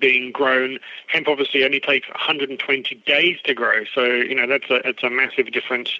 being 0.00 0.32
grown. 0.32 0.78
Hemp 1.08 1.28
obviously 1.28 1.64
only 1.64 1.80
takes 1.80 2.08
120 2.08 2.94
days 3.06 3.38
to 3.44 3.54
grow, 3.54 3.84
so 3.94 4.04
you 4.04 4.34
know 4.34 4.46
that's 4.46 4.70
a 4.70 4.86
it's 4.88 5.02
a 5.02 5.10
massive 5.10 5.52
difference 5.52 5.90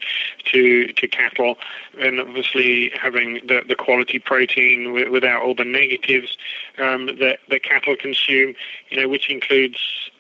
to 0.45 0.89
to 0.93 1.09
cattle, 1.09 1.57
and 2.01 2.21
obviously 2.21 2.91
having 3.01 3.41
the, 3.47 3.63
the 3.67 3.75
quality 3.75 4.19
protein 4.19 4.93
without 5.11 5.43
all 5.43 5.55
the 5.55 5.65
negatives 5.65 6.37
um, 6.79 7.07
that 7.19 7.39
the 7.49 7.59
cattle 7.59 7.97
consume, 7.97 8.55
you 8.91 9.01
know, 9.01 9.09
which 9.09 9.31
includes 9.31 9.79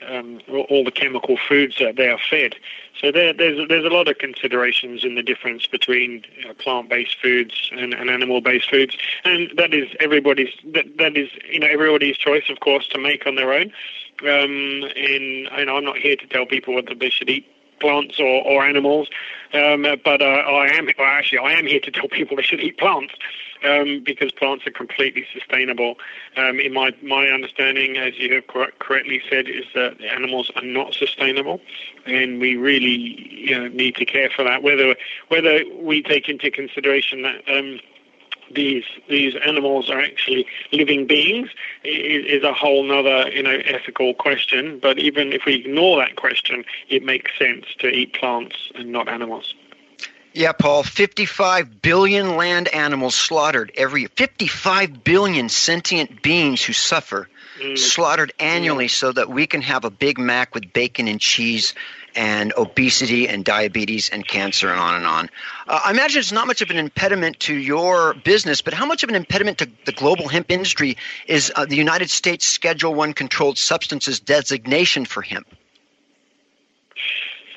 um, 0.08 0.40
all 0.48 0.84
the 0.84 0.90
chemical 0.90 1.36
foods 1.48 1.76
that 1.78 1.96
they 1.96 2.08
are 2.08 2.18
fed. 2.18 2.56
So 3.00 3.12
there, 3.12 3.32
there's 3.32 3.68
there's 3.68 3.84
a 3.84 3.90
lot 3.90 4.08
of 4.08 4.18
considerations 4.18 5.04
in 5.04 5.14
the 5.16 5.22
difference 5.22 5.66
between 5.66 6.24
you 6.38 6.48
know, 6.48 6.54
plant-based 6.54 7.16
foods 7.20 7.70
and, 7.72 7.92
and, 7.92 8.08
animal-based 8.08 8.70
foods, 8.70 8.96
and 9.24 9.52
that 9.56 9.74
is 9.74 9.88
everybody's 10.00 10.54
that, 10.72 10.96
that 10.96 11.16
is 11.16 11.28
you 11.50 11.60
know 11.60 11.66
everybody's 11.66 12.16
choice, 12.16 12.44
of 12.48 12.60
course, 12.60 12.86
to 12.88 12.98
make 12.98 13.26
on 13.26 13.34
their 13.34 13.52
own. 13.52 13.72
Um, 14.22 14.84
and, 14.96 15.48
I'm 15.48 15.84
not 15.84 15.98
here 15.98 16.16
to 16.16 16.26
tell 16.26 16.46
people 16.46 16.74
whether 16.74 16.94
they 16.94 17.10
should 17.10 17.28
eat 17.28 17.46
plants 17.80 18.18
or, 18.18 18.42
or 18.46 18.64
animals. 18.64 19.08
Um, 19.52 19.82
but 19.82 20.22
uh, 20.22 20.24
I 20.24 20.68
am 20.74 20.88
well, 20.98 21.06
actually 21.06 21.38
I 21.38 21.52
am 21.52 21.66
here 21.66 21.80
to 21.80 21.90
tell 21.90 22.08
people 22.08 22.36
they 22.36 22.42
should 22.42 22.60
eat 22.60 22.78
plants 22.78 23.14
um, 23.64 24.02
because 24.04 24.32
plants 24.32 24.66
are 24.66 24.70
completely 24.70 25.26
sustainable. 25.32 25.96
Um, 26.36 26.60
in 26.60 26.72
my 26.72 26.92
my 27.02 27.28
understanding, 27.28 27.96
as 27.96 28.18
you 28.18 28.34
have 28.34 28.46
cor- 28.46 28.72
correctly 28.78 29.22
said, 29.28 29.48
is 29.48 29.64
that 29.74 30.00
animals 30.00 30.50
are 30.56 30.62
not 30.64 30.94
sustainable, 30.94 31.60
and 32.06 32.40
we 32.40 32.56
really 32.56 33.30
you 33.30 33.58
know, 33.58 33.68
need 33.68 33.96
to 33.96 34.04
care 34.04 34.30
for 34.34 34.44
that. 34.44 34.62
Whether 34.62 34.96
whether 35.28 35.62
we 35.74 36.02
take 36.02 36.28
into 36.28 36.50
consideration 36.50 37.22
that 37.22 37.42
um, 37.48 37.80
these 38.54 38.84
these 39.08 39.34
animals 39.44 39.90
are 39.90 40.00
actually 40.00 40.46
living 40.72 41.06
beings 41.06 41.48
is, 41.84 42.24
is 42.26 42.42
a 42.42 42.52
whole 42.52 42.90
other 42.92 43.30
you 43.30 43.42
know 43.42 43.58
ethical 43.64 44.14
question. 44.14 44.78
But 44.78 44.98
even 44.98 45.32
if 45.32 45.44
we 45.44 45.54
ignore 45.54 45.98
that 45.98 46.16
question, 46.16 46.64
it 46.88 47.04
makes 47.04 47.36
sense 47.38 47.66
to 47.78 47.88
eat 47.88 48.14
plants 48.14 48.70
and 48.74 48.92
not 48.92 49.08
animals. 49.08 49.54
Yeah, 50.36 50.52
Paul, 50.52 50.82
55 50.82 51.80
billion 51.80 52.36
land 52.36 52.68
animals 52.68 53.14
slaughtered 53.14 53.72
every 53.74 54.02
year. 54.02 54.10
55 54.16 55.02
billion 55.02 55.48
sentient 55.48 56.20
beings 56.20 56.62
who 56.62 56.74
suffer 56.74 57.26
mm. 57.58 57.78
slaughtered 57.78 58.34
annually 58.38 58.84
yeah. 58.84 58.90
so 58.90 59.12
that 59.12 59.30
we 59.30 59.46
can 59.46 59.62
have 59.62 59.86
a 59.86 59.90
Big 59.90 60.18
Mac 60.18 60.54
with 60.54 60.74
bacon 60.74 61.08
and 61.08 61.18
cheese 61.18 61.72
and 62.14 62.52
obesity 62.54 63.28
and 63.28 63.46
diabetes 63.46 64.10
and 64.10 64.28
cancer 64.28 64.70
and 64.70 64.78
on 64.78 64.96
and 64.96 65.06
on. 65.06 65.30
Uh, 65.66 65.80
I 65.86 65.90
imagine 65.92 66.20
it's 66.20 66.32
not 66.32 66.46
much 66.46 66.60
of 66.60 66.68
an 66.68 66.76
impediment 66.76 67.40
to 67.40 67.54
your 67.54 68.12
business, 68.12 68.60
but 68.60 68.74
how 68.74 68.84
much 68.84 69.04
of 69.04 69.08
an 69.08 69.14
impediment 69.14 69.56
to 69.58 69.70
the 69.86 69.92
global 69.92 70.28
hemp 70.28 70.50
industry 70.50 70.98
is 71.26 71.50
uh, 71.56 71.64
the 71.64 71.76
United 71.76 72.10
States 72.10 72.46
Schedule 72.46 72.94
One 72.94 73.14
controlled 73.14 73.56
substances 73.56 74.20
designation 74.20 75.06
for 75.06 75.22
hemp? 75.22 75.46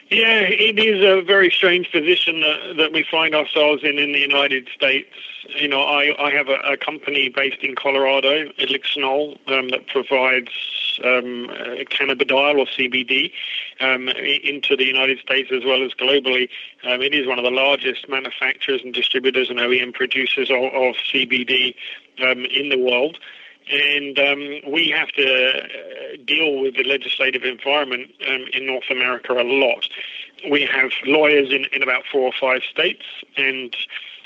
Yeah, 0.10 0.40
it 0.42 0.80
is 0.80 1.06
a 1.06 1.22
very 1.22 1.52
strange 1.52 1.92
position 1.92 2.42
that, 2.42 2.78
that 2.78 2.92
we 2.92 3.06
find 3.12 3.36
ourselves 3.36 3.84
in 3.84 4.00
in 4.00 4.12
the 4.12 4.20
United 4.20 4.68
States. 4.74 5.14
You 5.56 5.68
know, 5.68 5.82
I, 5.82 6.16
I 6.20 6.32
have 6.32 6.48
a, 6.48 6.58
a 6.66 6.78
company 6.78 7.30
based 7.30 7.62
in 7.62 7.76
Colorado, 7.76 8.50
Elixinol, 8.58 9.38
um, 9.48 9.70
that 9.70 9.86
provides 9.86 10.50
um, 11.06 11.52
uh, 11.52 11.86
cannabidiol 11.94 12.58
or 12.58 12.66
CBD 12.66 13.32
um, 13.82 14.10
into 14.10 14.76
the 14.76 14.86
United 14.86 15.20
States 15.20 15.52
as 15.54 15.64
well 15.64 15.84
as 15.84 15.94
globally. 15.94 16.50
Um, 16.84 17.04
it 17.04 17.14
is 17.14 17.28
one 17.28 17.38
of 17.38 17.46
the 17.46 17.52
largest 17.52 18.10
manufacturers 18.10 18.82
and 18.84 18.92
distributors 18.92 19.52
and 19.52 19.60
OEM 19.60 19.94
producers 19.94 20.50
of, 20.50 20.74
of 20.74 20.96
CBD 21.14 21.76
um, 22.24 22.46
in 22.46 22.70
the 22.70 22.80
world 22.80 23.20
and 23.70 24.18
um, 24.18 24.72
we 24.72 24.90
have 24.90 25.10
to 25.10 25.24
uh, 25.26 26.18
deal 26.26 26.60
with 26.62 26.76
the 26.76 26.84
legislative 26.84 27.44
environment 27.44 28.12
um, 28.28 28.46
in 28.54 28.66
North 28.66 28.90
America 28.90 29.34
a 29.34 29.44
lot. 29.44 29.88
We 30.50 30.64
have 30.66 30.92
lawyers 31.06 31.52
in, 31.52 31.66
in 31.72 31.84
about 31.84 32.04
four 32.12 32.22
or 32.22 32.34
five 32.40 32.62
states, 32.64 33.04
and 33.38 33.76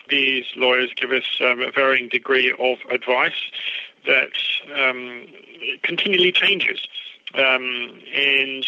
these 0.10 0.46
lawyers 0.56 0.92
give 0.96 1.12
us 1.12 1.26
um, 1.42 1.62
a 1.62 1.72
varying 1.72 2.10
degree 2.10 2.54
of 2.60 2.78
advice 2.90 3.52
that 4.06 4.32
um, 4.76 5.28
continually 5.82 6.32
changes. 6.32 6.88
Um, 7.36 8.00
and 8.14 8.66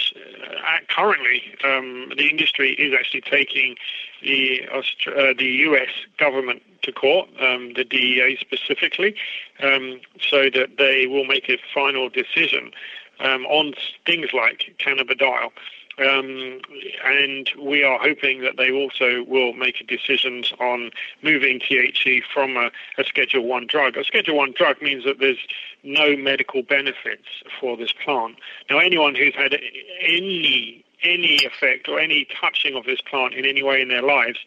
uh, 0.58 0.80
currently, 0.90 1.44
um, 1.64 2.12
the 2.18 2.28
industry 2.30 2.72
is 2.74 2.96
actually 2.98 3.22
taking 3.22 3.76
the 4.24 4.68
uh, 4.74 5.34
the 5.38 5.46
U.S. 5.46 5.90
government 6.18 6.64
to 6.82 6.92
court, 6.92 7.30
um, 7.40 7.74
the 7.76 7.84
DEA 7.84 8.38
specifically, 8.40 9.16
um, 9.62 10.00
so 10.20 10.50
that 10.50 10.78
they 10.78 11.06
will 11.06 11.26
make 11.26 11.48
a 11.50 11.58
final 11.74 12.10
decision 12.10 12.72
um, 13.20 13.46
on 13.46 13.74
things 14.06 14.30
like 14.34 14.76
cannabidiol. 14.80 15.52
Um, 15.98 16.60
and 17.06 17.50
we 17.58 17.84
are 17.84 17.98
hoping 17.98 18.42
that 18.42 18.58
they 18.58 18.70
also 18.70 19.24
will 19.24 19.54
make 19.54 19.88
decisions 19.88 20.52
on 20.60 20.92
moving 21.22 21.60
THC 21.60 22.22
from 22.34 22.58
a, 22.58 22.70
a 22.98 23.06
Schedule 23.06 23.46
One 23.46 23.66
drug. 23.66 23.96
A 23.96 24.04
Schedule 24.04 24.36
One 24.36 24.54
drug 24.58 24.82
means 24.82 25.06
that 25.06 25.20
there's 25.20 25.38
no 25.84 26.18
medical 26.18 26.64
benefits 26.64 27.28
for 27.60 27.78
this 27.78 27.94
plant. 27.94 28.36
Now, 28.70 28.80
anyone 28.80 29.16
who's 29.16 29.36
had 29.36 29.56
any 30.02 30.84
any 31.04 31.46
effect 31.46 31.88
or 31.88 32.00
any 32.00 32.28
touching 32.42 32.76
of 32.76 32.86
this 32.86 33.00
plant 33.02 33.34
in 33.36 33.46
any 33.46 33.62
way 33.62 33.82
in 33.82 33.90
their 33.90 34.02
lives 34.02 34.40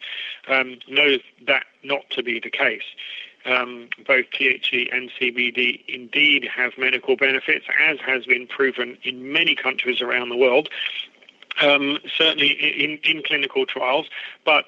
um, 0.47 0.77
knows 0.89 1.19
that 1.47 1.63
not 1.83 2.09
to 2.09 2.21
be 2.21 2.39
the 2.39 2.49
case. 2.49 2.83
Um, 3.45 3.87
both 4.05 4.25
THC 4.31 4.93
and 4.93 5.09
CBD 5.19 5.81
indeed 5.87 6.47
have 6.53 6.73
medical 6.77 7.15
benefits, 7.15 7.65
as 7.81 7.97
has 7.99 8.25
been 8.25 8.47
proven 8.47 8.97
in 9.03 9.31
many 9.31 9.55
countries 9.55 10.01
around 10.01 10.29
the 10.29 10.35
world, 10.35 10.67
um, 11.61 11.97
certainly 12.17 12.49
in, 12.49 12.99
in 13.03 13.23
clinical 13.23 13.65
trials, 13.65 14.07
but 14.45 14.65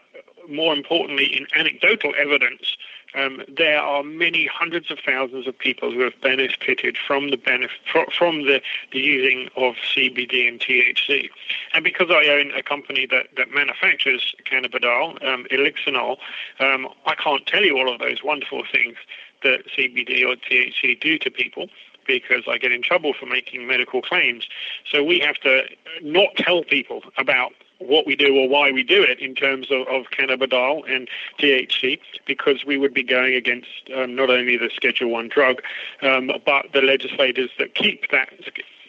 more 0.49 0.73
importantly, 0.73 1.25
in 1.25 1.45
anecdotal 1.56 2.13
evidence 2.17 2.75
um, 3.13 3.41
there 3.47 3.80
are 3.80 4.04
many 4.04 4.47
hundreds 4.47 4.89
of 4.89 4.99
thousands 5.06 5.47
of 5.47 5.58
people 5.58 5.91
who 5.91 5.99
have 6.01 6.19
benefited 6.21 6.97
from 6.97 7.30
the 7.30 7.38
benefit 7.38 7.71
from 8.17 8.43
the, 8.45 8.62
the 8.91 8.99
using 8.99 9.49
of 9.56 9.75
CBD 9.75 10.47
and 10.47 10.60
THC. 10.60 11.30
And 11.73 11.84
because 11.84 12.10
I 12.10 12.27
own 12.30 12.51
a 12.51 12.63
company 12.63 13.06
that, 13.08 13.27
that 13.38 13.51
manufactures 13.51 14.34
cannabidiol, 14.49 15.23
um, 15.25 15.45
Elixinol, 15.51 16.17
um, 16.60 16.88
I 17.06 17.15
can't 17.15 17.45
tell 17.45 17.63
you 17.63 17.77
all 17.77 17.93
of 17.93 17.99
those 17.99 18.23
wonderful 18.23 18.63
things 18.71 18.95
that 19.43 19.67
CBD 19.75 20.23
or 20.23 20.36
THC 20.36 20.99
do 20.99 21.17
to 21.17 21.32
people 21.32 21.67
because 22.07 22.43
I 22.47 22.57
get 22.57 22.71
in 22.71 22.81
trouble 22.81 23.13
for 23.13 23.25
making 23.25 23.67
medical 23.67 24.01
claims. 24.01 24.47
So 24.89 25.03
we 25.03 25.19
have 25.19 25.35
to 25.37 25.63
not 26.01 26.35
tell 26.35 26.63
people 26.63 27.01
about 27.17 27.53
what 27.79 28.05
we 28.05 28.15
do 28.15 28.35
or 28.37 28.47
why 28.47 28.71
we 28.71 28.83
do 28.83 29.01
it 29.01 29.19
in 29.19 29.33
terms 29.35 29.71
of, 29.71 29.87
of 29.87 30.05
cannabidiol 30.11 30.83
and 30.89 31.09
THC, 31.39 31.99
because 32.25 32.63
we 32.65 32.77
would 32.77 32.93
be 32.93 33.03
going 33.03 33.33
against 33.33 33.67
um, 33.95 34.15
not 34.15 34.29
only 34.29 34.57
the 34.57 34.69
Schedule 34.75 35.09
One 35.09 35.29
drug, 35.29 35.61
um, 36.01 36.31
but 36.45 36.67
the 36.73 36.81
legislators 36.81 37.49
that 37.57 37.75
keep 37.75 38.11
that 38.11 38.29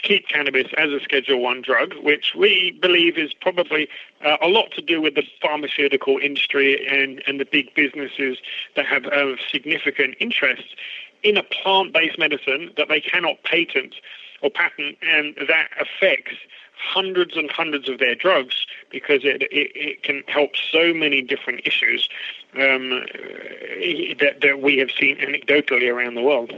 keep 0.02 0.26
cannabis 0.28 0.66
as 0.76 0.90
a 0.90 1.00
Schedule 1.00 1.40
One 1.40 1.62
drug, 1.62 1.94
which 2.02 2.34
we 2.36 2.76
believe 2.82 3.16
is 3.16 3.32
probably 3.32 3.88
uh, 4.24 4.36
a 4.42 4.48
lot 4.48 4.72
to 4.72 4.82
do 4.82 5.00
with 5.00 5.14
the 5.14 5.22
pharmaceutical 5.40 6.18
industry 6.18 6.86
and, 6.88 7.22
and 7.26 7.40
the 7.40 7.44
big 7.44 7.74
businesses 7.74 8.38
that 8.76 8.84
have 8.86 9.06
a 9.06 9.36
significant 9.50 10.16
interest 10.20 10.74
in 11.22 11.36
a 11.36 11.42
plant-based 11.42 12.18
medicine 12.18 12.70
that 12.76 12.88
they 12.88 13.00
cannot 13.00 13.42
patent 13.44 13.94
or 14.42 14.50
patent, 14.50 14.98
and 15.02 15.36
that 15.48 15.68
affects 15.80 16.34
hundreds 16.76 17.36
and 17.36 17.50
hundreds 17.50 17.88
of 17.88 17.98
their 17.98 18.14
drugs 18.14 18.66
because 18.90 19.24
it, 19.24 19.42
it, 19.42 19.70
it 19.74 20.02
can 20.02 20.22
help 20.26 20.50
so 20.70 20.92
many 20.92 21.22
different 21.22 21.60
issues 21.64 22.08
um, 22.54 22.90
that, 24.18 24.38
that 24.42 24.60
we 24.60 24.78
have 24.78 24.90
seen 24.90 25.16
anecdotally 25.18 25.92
around 25.92 26.14
the 26.14 26.22
world. 26.22 26.52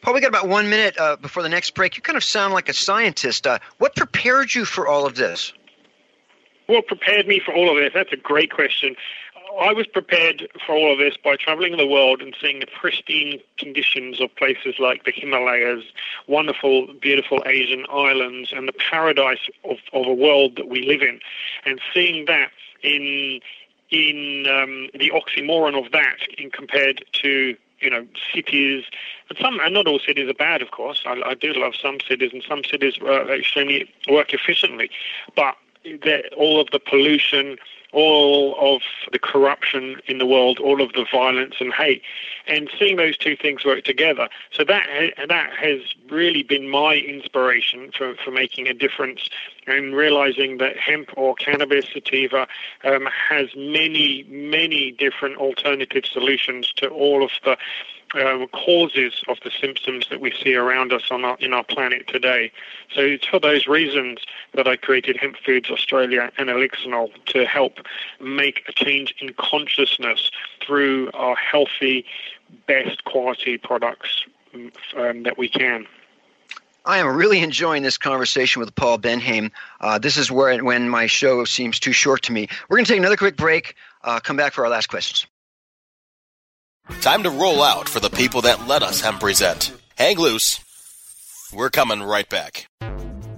Paul, 0.00 0.14
we 0.14 0.20
got 0.20 0.28
about 0.28 0.48
one 0.48 0.68
minute 0.68 0.98
uh, 0.98 1.16
before 1.16 1.42
the 1.42 1.48
next 1.48 1.74
break. 1.74 1.96
You 1.96 2.02
kind 2.02 2.16
of 2.16 2.24
sound 2.24 2.52
like 2.54 2.68
a 2.68 2.74
scientist. 2.74 3.46
Uh, 3.46 3.58
what 3.78 3.94
prepared 3.94 4.54
you 4.54 4.64
for 4.64 4.86
all 4.86 5.06
of 5.06 5.14
this? 5.14 5.52
What 6.66 6.86
prepared 6.86 7.26
me 7.26 7.40
for 7.44 7.54
all 7.54 7.70
of 7.70 7.76
this? 7.76 7.92
That's 7.94 8.12
a 8.12 8.16
great 8.16 8.50
question. 8.50 8.96
I 9.60 9.72
was 9.72 9.86
prepared 9.86 10.48
for 10.64 10.74
all 10.74 10.92
of 10.92 10.98
this 10.98 11.16
by 11.16 11.36
traveling 11.36 11.76
the 11.76 11.86
world 11.86 12.20
and 12.20 12.34
seeing 12.40 12.60
the 12.60 12.66
pristine 12.66 13.40
conditions 13.58 14.20
of 14.20 14.34
places 14.36 14.76
like 14.78 15.04
the 15.04 15.12
Himalayas, 15.12 15.84
wonderful, 16.26 16.88
beautiful 17.00 17.42
Asian 17.46 17.84
islands, 17.90 18.52
and 18.52 18.66
the 18.66 18.72
paradise 18.72 19.48
of, 19.64 19.78
of 19.92 20.06
a 20.06 20.14
world 20.14 20.56
that 20.56 20.68
we 20.68 20.86
live 20.86 21.02
in, 21.02 21.20
and 21.64 21.80
seeing 21.92 22.24
that 22.26 22.50
in 22.82 23.40
in 23.90 24.46
um, 24.48 24.88
the 24.98 25.12
oxymoron 25.14 25.78
of 25.78 25.92
that 25.92 26.18
in 26.38 26.50
compared 26.50 27.04
to 27.12 27.56
you 27.80 27.90
know 27.90 28.06
cities. 28.34 28.84
And 29.28 29.38
some 29.38 29.60
and 29.60 29.74
not 29.74 29.86
all 29.86 29.98
cities 29.98 30.28
are 30.28 30.34
bad 30.34 30.62
of 30.62 30.70
course. 30.70 31.02
I, 31.06 31.20
I 31.24 31.34
do 31.34 31.52
love 31.52 31.74
some 31.80 31.98
cities 32.06 32.30
and 32.32 32.42
some 32.48 32.64
cities 32.64 32.94
uh, 33.02 33.26
extremely 33.28 33.90
work 34.08 34.32
efficiently. 34.34 34.90
But 35.36 35.56
all 36.36 36.60
of 36.60 36.70
the 36.70 36.80
pollution 36.80 37.56
all 37.94 38.56
of 38.58 38.82
the 39.12 39.18
corruption 39.18 40.00
in 40.06 40.18
the 40.18 40.26
world, 40.26 40.58
all 40.58 40.82
of 40.82 40.92
the 40.92 41.06
violence 41.10 41.54
and 41.60 41.72
hate, 41.72 42.02
and 42.46 42.68
seeing 42.78 42.96
those 42.96 43.16
two 43.16 43.36
things 43.36 43.64
work 43.64 43.84
together. 43.84 44.28
So 44.50 44.64
that 44.64 45.14
that 45.28 45.52
has 45.54 45.80
really 46.10 46.42
been 46.42 46.68
my 46.68 46.96
inspiration 46.96 47.92
for, 47.96 48.16
for 48.16 48.30
making 48.30 48.66
a 48.66 48.74
difference 48.74 49.30
and 49.66 49.94
realizing 49.94 50.58
that 50.58 50.76
hemp 50.76 51.10
or 51.16 51.34
cannabis 51.36 51.86
sativa 51.92 52.46
um, 52.82 53.06
has 53.06 53.48
many, 53.56 54.24
many 54.28 54.90
different 54.90 55.36
alternative 55.36 56.04
solutions 56.04 56.72
to 56.76 56.88
all 56.88 57.22
of 57.24 57.30
the 57.44 57.56
um, 58.14 58.46
causes 58.48 59.22
of 59.28 59.38
the 59.42 59.50
symptoms 59.50 60.06
that 60.10 60.20
we 60.20 60.32
see 60.32 60.54
around 60.54 60.92
us 60.92 61.02
on 61.10 61.24
our, 61.24 61.36
in 61.38 61.52
our 61.52 61.64
planet 61.64 62.06
today. 62.06 62.52
So 62.94 63.00
it's 63.00 63.26
for 63.26 63.38
those 63.38 63.66
reasons 63.66 64.20
that 64.54 64.66
I 64.66 64.76
created 64.76 65.16
Hemp 65.16 65.36
Foods 65.44 65.70
Australia 65.70 66.30
and 66.38 66.48
Elixinol 66.48 67.12
to 67.26 67.44
help 67.44 67.78
make 68.20 68.62
a 68.68 68.72
change 68.72 69.14
in 69.20 69.34
consciousness 69.34 70.30
through 70.64 71.10
our 71.14 71.36
healthy, 71.36 72.04
best 72.66 73.04
quality 73.04 73.58
products 73.58 74.24
um, 74.96 75.22
that 75.24 75.36
we 75.36 75.48
can. 75.48 75.86
I 76.86 76.98
am 76.98 77.16
really 77.16 77.40
enjoying 77.40 77.82
this 77.82 77.96
conversation 77.96 78.60
with 78.60 78.74
Paul 78.74 78.98
Benhaim. 78.98 79.50
Uh, 79.80 79.98
this 79.98 80.18
is 80.18 80.30
where 80.30 80.62
when 80.62 80.88
my 80.88 81.06
show 81.06 81.44
seems 81.46 81.80
too 81.80 81.92
short 81.92 82.22
to 82.24 82.32
me. 82.32 82.48
We're 82.68 82.76
going 82.76 82.84
to 82.84 82.92
take 82.92 82.98
another 82.98 83.16
quick 83.16 83.36
break. 83.36 83.74
Uh, 84.02 84.20
come 84.20 84.36
back 84.36 84.52
for 84.52 84.64
our 84.64 84.70
last 84.70 84.88
questions. 84.88 85.26
Time 87.00 87.22
to 87.22 87.30
roll 87.30 87.62
out 87.62 87.88
for 87.88 87.98
the 87.98 88.10
people 88.10 88.42
that 88.42 88.66
let 88.66 88.82
us 88.82 89.00
hemp 89.00 89.20
present. 89.20 89.72
Hang 89.96 90.18
loose. 90.18 90.60
We're 91.54 91.70
coming 91.70 92.02
right 92.02 92.28
back. 92.28 92.68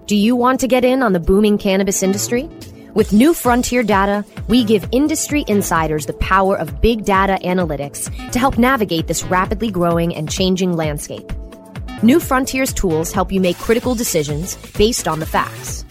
Do 0.06 0.16
you 0.16 0.34
want 0.34 0.58
to 0.60 0.68
get 0.68 0.84
in 0.84 1.00
on 1.02 1.12
the 1.12 1.20
booming 1.20 1.56
cannabis 1.56 2.02
industry? 2.02 2.50
With 2.94 3.12
New 3.12 3.34
Frontier 3.34 3.84
Data, 3.84 4.24
we 4.48 4.64
give 4.64 4.88
industry 4.90 5.44
insiders 5.46 6.06
the 6.06 6.14
power 6.14 6.56
of 6.56 6.80
big 6.80 7.04
data 7.04 7.38
analytics 7.44 8.10
to 8.32 8.38
help 8.38 8.58
navigate 8.58 9.06
this 9.06 9.22
rapidly 9.24 9.70
growing 9.70 10.14
and 10.14 10.30
changing 10.30 10.72
landscape. 10.72 11.30
New 12.02 12.18
Frontier's 12.18 12.72
tools 12.72 13.12
help 13.12 13.30
you 13.30 13.40
make 13.40 13.58
critical 13.58 13.94
decisions 13.94 14.56
based 14.72 15.06
on 15.06 15.20
the 15.20 15.26
facts. 15.26 15.84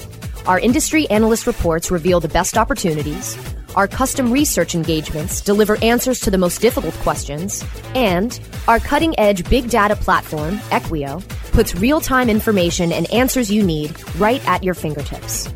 Our 0.46 0.60
industry 0.60 1.10
analyst 1.10 1.48
reports 1.48 1.90
reveal 1.90 2.20
the 2.20 2.28
best 2.28 2.58
opportunities, 2.58 3.38
our 3.76 3.88
custom 3.88 4.32
research 4.32 4.74
engagements 4.74 5.42
deliver 5.42 5.78
answers 5.84 6.20
to 6.22 6.32
the 6.32 6.38
most 6.38 6.62
difficult 6.62 6.94
questions, 6.96 7.64
and 7.94 8.40
our 8.68 8.80
cutting 8.80 9.18
edge 9.20 9.48
big 9.50 9.70
data 9.70 9.96
platform, 9.96 10.58
Equio, 10.72 11.22
puts 11.52 11.76
real 11.76 12.02
time 12.02 12.30
information 12.30 12.92
and 12.92 13.12
answers 13.12 13.52
you 13.52 13.62
need 13.64 13.94
right 14.16 14.46
at 14.48 14.64
your 14.64 14.74
fingertips. 14.74 15.54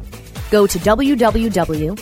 Go 0.52 0.68
to 0.68 0.78
www.equio.io 0.80 1.96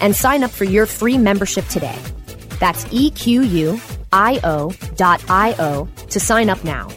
and 0.00 0.16
sign 0.16 0.44
up 0.44 0.50
for 0.50 0.64
your 0.64 0.86
free 0.86 1.18
membership 1.18 1.66
today. 1.66 1.98
That's 2.60 2.84
EQUIO.io 2.86 3.78
to 6.10 6.20
sign 6.20 6.50
up 6.50 6.64
now. 6.64 6.88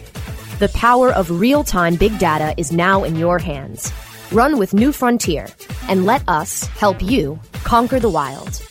The 0.60 0.69
power 0.69 1.12
of 1.12 1.39
real 1.39 1.63
time 1.63 1.95
big 1.95 2.17
data 2.19 2.54
is 2.58 2.71
now 2.71 3.04
in 3.04 3.15
your 3.15 3.39
hands. 3.39 3.91
Run 4.32 4.58
with 4.58 4.74
New 4.74 4.94
Frontier 4.94 5.48
and 5.89 6.06
let 6.06 6.24
us 6.30 6.63
help 6.67 7.02
you 7.02 7.38
conquer 7.65 8.00
the 8.00 8.10
wild. 8.10 8.62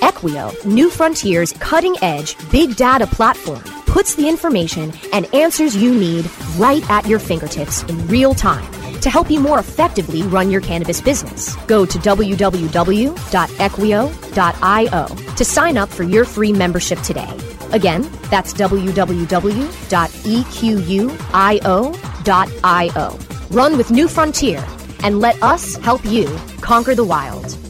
Equio, 0.00 0.64
New 0.64 0.88
Frontier's 0.88 1.52
cutting 1.52 1.94
edge 2.00 2.34
big 2.50 2.76
data 2.76 3.06
platform, 3.06 3.62
puts 3.84 4.14
the 4.14 4.26
information 4.26 4.90
and 5.12 5.32
answers 5.34 5.76
you 5.76 5.94
need 5.94 6.30
right 6.56 6.88
at 6.90 7.06
your 7.06 7.18
fingertips 7.18 7.82
in 7.82 8.06
real 8.06 8.32
time 8.32 8.64
to 9.02 9.10
help 9.10 9.30
you 9.30 9.38
more 9.40 9.58
effectively 9.58 10.22
run 10.22 10.50
your 10.50 10.62
cannabis 10.62 11.02
business. 11.02 11.56
Go 11.66 11.84
to 11.84 11.98
www.equio.io 11.98 12.66
to 15.36 15.44
sign 15.44 15.76
up 15.76 15.90
for 15.90 16.04
your 16.04 16.24
free 16.24 16.54
membership 16.54 16.98
today. 17.00 17.49
Again, 17.72 18.02
that's 18.30 18.52
www.equio.io. 18.54 19.58
Run 23.50 23.76
with 23.76 23.90
New 23.90 24.08
Frontier 24.08 24.64
and 25.02 25.20
let 25.20 25.42
us 25.42 25.76
help 25.76 26.04
you 26.04 26.26
conquer 26.60 26.94
the 26.94 27.04
wild. 27.04 27.69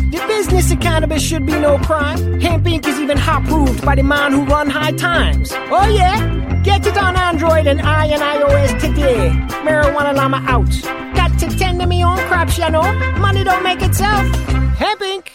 The 0.11 0.19
business 0.27 0.71
of 0.73 0.81
cannabis 0.81 1.23
should 1.23 1.45
be 1.45 1.53
no 1.53 1.77
crime. 1.77 2.41
Hemp 2.41 2.65
Inc. 2.65 2.85
is 2.85 2.99
even 2.99 3.17
hot 3.17 3.45
proved 3.45 3.85
by 3.85 3.95
the 3.95 4.03
man 4.03 4.33
who 4.33 4.43
run 4.43 4.69
high 4.69 4.91
times. 4.91 5.51
Oh 5.53 5.87
yeah? 5.87 6.61
Get 6.63 6.85
it 6.85 6.97
on 6.97 7.15
Android 7.15 7.65
and 7.65 7.79
I 7.81 8.07
and 8.07 8.21
iOS 8.21 8.77
today. 8.81 9.29
Marijuana 9.63 10.13
Llama 10.13 10.43
out. 10.47 10.69
Got 11.15 11.39
to 11.39 11.47
tend 11.57 11.79
to 11.79 11.87
me 11.87 12.03
own 12.03 12.17
crops, 12.27 12.57
you 12.57 12.69
know. 12.69 12.81
Money 13.19 13.45
don't 13.45 13.63
make 13.63 13.81
itself. 13.81 14.27
Hemp 14.75 14.99
Inc. 14.99 15.27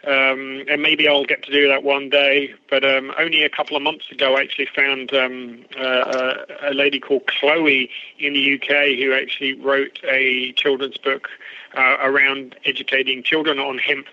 Um, 0.07 0.63
and 0.69 0.83
maybe 0.83 1.09
I'll 1.09 1.25
get 1.25 1.43
to 1.43 1.53
do 1.53 1.67
that 1.69 1.83
one 1.83 2.09
day. 2.09 2.55
But 2.71 2.85
um, 2.85 3.13
only 3.19 3.43
a 3.43 3.51
couple 3.51 3.77
of 3.77 3.83
months 3.83 4.11
ago, 4.11 4.37
I 4.37 4.43
actually 4.43 4.69
found 4.75 5.13
uh, 5.13 6.45
a 6.63 6.73
lady 6.73 7.01
called 7.01 7.27
Chloe 7.27 7.91
in 8.19 8.33
the 8.33 8.55
UK 8.55 8.97
who 8.99 9.13
actually 9.13 9.55
wrote 9.55 9.99
a 10.09 10.53
children's 10.53 10.97
book 10.97 11.29
uh, 11.77 11.97
around 12.01 12.55
educating 12.65 13.25
children 13.25 13.59
on 13.59 13.79
hemp 13.79 14.07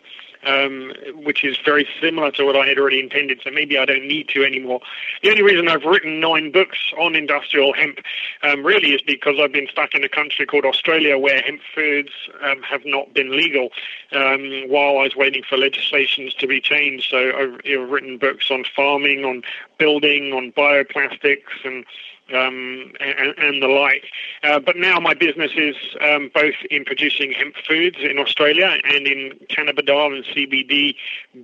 um, 0.45 0.93
which 1.23 1.43
is 1.43 1.57
very 1.63 1.87
similar 2.01 2.31
to 2.31 2.45
what 2.45 2.55
I 2.55 2.67
had 2.67 2.77
already 2.77 2.99
intended. 2.99 3.41
So 3.43 3.51
maybe 3.51 3.77
I 3.77 3.85
don't 3.85 4.07
need 4.07 4.29
to 4.29 4.43
anymore. 4.43 4.81
The 5.21 5.29
only 5.29 5.43
reason 5.43 5.67
I've 5.67 5.83
written 5.83 6.19
nine 6.19 6.51
books 6.51 6.77
on 6.97 7.15
industrial 7.15 7.73
hemp 7.73 7.99
um, 8.41 8.65
really 8.65 8.93
is 8.93 9.01
because 9.01 9.35
I've 9.41 9.51
been 9.51 9.67
stuck 9.67 9.95
in 9.95 10.03
a 10.03 10.09
country 10.09 10.45
called 10.45 10.65
Australia 10.65 11.17
where 11.17 11.41
hemp 11.41 11.61
foods 11.73 12.11
um, 12.41 12.61
have 12.63 12.81
not 12.85 13.13
been 13.13 13.35
legal 13.35 13.69
um, 14.11 14.69
while 14.69 14.97
I 14.97 15.03
was 15.03 15.15
waiting 15.15 15.43
for 15.47 15.57
legislations 15.57 16.33
to 16.35 16.47
be 16.47 16.61
changed. 16.61 17.09
So 17.09 17.17
I've, 17.17 17.61
I've 17.65 17.89
written 17.89 18.17
books 18.17 18.51
on 18.51 18.63
farming, 18.75 19.25
on 19.25 19.43
building, 19.77 20.33
on 20.33 20.51
bioplastics, 20.51 21.63
and 21.63 21.85
um, 22.31 22.93
and, 22.99 23.33
and, 23.37 23.61
the 23.61 23.67
like. 23.67 24.05
Uh, 24.43 24.59
but 24.59 24.77
now 24.77 24.99
my 24.99 25.13
business 25.13 25.51
is 25.55 25.75
um, 26.01 26.31
both 26.33 26.55
in 26.71 26.85
producing 26.85 27.31
hemp 27.31 27.55
foods 27.67 27.97
in 27.99 28.17
Australia 28.17 28.77
and 28.83 29.07
in 29.07 29.31
cannabidiol 29.49 30.15
and 30.15 30.25
CBD 30.25 30.95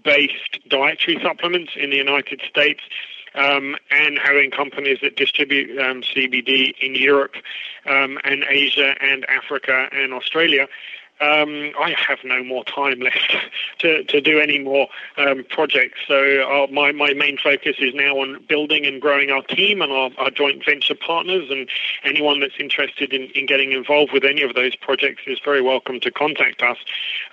based 0.04 0.60
dietary 0.70 1.20
supplements 1.22 1.74
in 1.76 1.90
the 1.90 1.98
United 1.98 2.42
States. 2.48 2.82
Um, 3.36 3.76
and 3.92 4.18
having 4.18 4.50
companies 4.50 4.98
that 5.04 5.16
distribute 5.16 5.78
um, 5.78 6.02
CBD 6.02 6.74
in 6.82 6.96
Europe 6.96 7.36
um, 7.86 8.18
and 8.24 8.44
Asia 8.50 8.96
and 9.02 9.24
Africa 9.30 9.88
and 9.92 10.14
Australia. 10.14 10.68
Um, 11.22 11.72
I 11.80 11.96
have 11.98 12.20
no 12.24 12.44
more 12.44 12.64
time 12.64 13.00
left 13.10 13.36
to, 13.80 14.04
to 14.04 14.22
do 14.22 14.40
any 14.40 14.60
more 14.60 14.88
um, 15.18 15.44
projects. 15.50 16.00
So 16.08 16.42
uh, 16.44 16.68
my, 16.72 16.92
my 16.92 17.14
main 17.14 17.38
focus 17.38 17.76
is 17.80 17.94
now 17.94 18.18
on 18.18 18.44
building 18.48 18.86
and 18.86 19.02
growing 19.02 19.30
our 19.30 19.44
team 19.44 19.82
and 19.82 19.92
our, 19.92 20.12
our 20.18 20.32
joint 20.32 20.64
venture 20.66 20.96
partners. 20.96 21.50
And 21.50 21.70
anyone 22.04 22.40
that's 22.40 22.60
interested 22.60 23.14
in, 23.14 23.24
in 23.36 23.46
getting 23.46 23.72
involved 23.72 24.14
with 24.14 24.24
any 24.24 24.42
of 24.42 24.56
those 24.56 24.76
projects 24.76 25.24
is 25.28 25.40
very 25.44 25.62
welcome 25.62 26.00
to 26.00 26.12
contact 26.12 26.62
us 26.62 26.78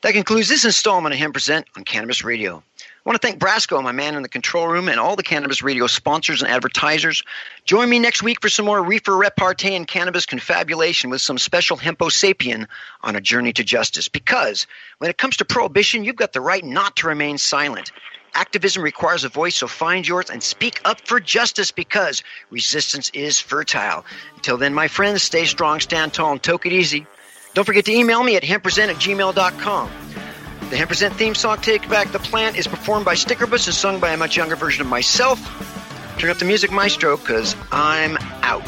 That 0.00 0.14
concludes 0.14 0.48
this 0.48 0.64
installment 0.64 1.12
of 1.12 1.18
Hemp 1.18 1.34
Present 1.34 1.66
on 1.76 1.84
Cannabis 1.84 2.24
Radio. 2.24 2.62
I 3.04 3.08
want 3.08 3.20
to 3.20 3.26
thank 3.26 3.40
Brasco, 3.40 3.82
my 3.82 3.90
man 3.90 4.14
in 4.14 4.22
the 4.22 4.28
control 4.28 4.68
room, 4.68 4.88
and 4.88 5.00
all 5.00 5.16
the 5.16 5.24
Cannabis 5.24 5.60
Radio 5.60 5.88
sponsors 5.88 6.40
and 6.40 6.48
advertisers. 6.48 7.24
Join 7.64 7.90
me 7.90 7.98
next 7.98 8.22
week 8.22 8.40
for 8.40 8.48
some 8.48 8.64
more 8.64 8.80
reefer 8.80 9.16
repartee 9.16 9.74
and 9.74 9.88
cannabis 9.88 10.24
confabulation 10.24 11.10
with 11.10 11.20
some 11.20 11.36
special 11.36 11.76
Hempo 11.76 12.10
sapien 12.10 12.68
on 13.02 13.16
a 13.16 13.20
journey 13.20 13.52
to 13.54 13.64
justice. 13.64 14.06
Because 14.06 14.68
when 14.98 15.10
it 15.10 15.18
comes 15.18 15.38
to 15.38 15.44
prohibition, 15.44 16.04
you've 16.04 16.14
got 16.14 16.32
the 16.32 16.40
right 16.40 16.64
not 16.64 16.94
to 16.96 17.08
remain 17.08 17.38
silent. 17.38 17.90
Activism 18.34 18.84
requires 18.84 19.24
a 19.24 19.28
voice, 19.28 19.56
so 19.56 19.66
find 19.66 20.06
yours 20.06 20.30
and 20.30 20.40
speak 20.40 20.80
up 20.84 21.00
for 21.04 21.18
justice 21.18 21.72
because 21.72 22.22
resistance 22.50 23.10
is 23.14 23.40
fertile. 23.40 24.04
Until 24.36 24.58
then, 24.58 24.74
my 24.74 24.86
friends, 24.86 25.24
stay 25.24 25.44
strong, 25.46 25.80
stand 25.80 26.14
tall, 26.14 26.30
and 26.30 26.42
take 26.42 26.66
it 26.66 26.72
easy. 26.72 27.04
Don't 27.54 27.64
forget 27.64 27.84
to 27.86 27.92
email 27.92 28.22
me 28.22 28.36
at 28.36 28.44
hempresent 28.44 28.90
at 28.90 28.96
gmail.com. 28.96 29.90
The 30.72 30.78
Hemp 30.78 30.88
Present 30.88 31.14
theme 31.16 31.34
song, 31.34 31.58
Take 31.58 31.86
Back 31.90 32.12
the 32.12 32.18
Plant, 32.18 32.56
is 32.56 32.66
performed 32.66 33.04
by 33.04 33.12
Stickerbus 33.12 33.66
and 33.66 33.74
sung 33.74 34.00
by 34.00 34.14
a 34.14 34.16
much 34.16 34.38
younger 34.38 34.56
version 34.56 34.80
of 34.80 34.86
myself. 34.86 35.38
Turn 36.16 36.30
up 36.30 36.38
the 36.38 36.46
music, 36.46 36.72
maestro, 36.72 37.18
because 37.18 37.54
I'm 37.70 38.16
out. 38.40 38.64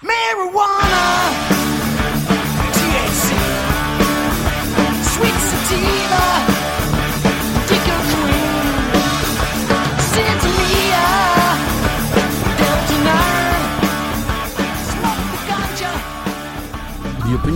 Marijuana, 0.00 1.71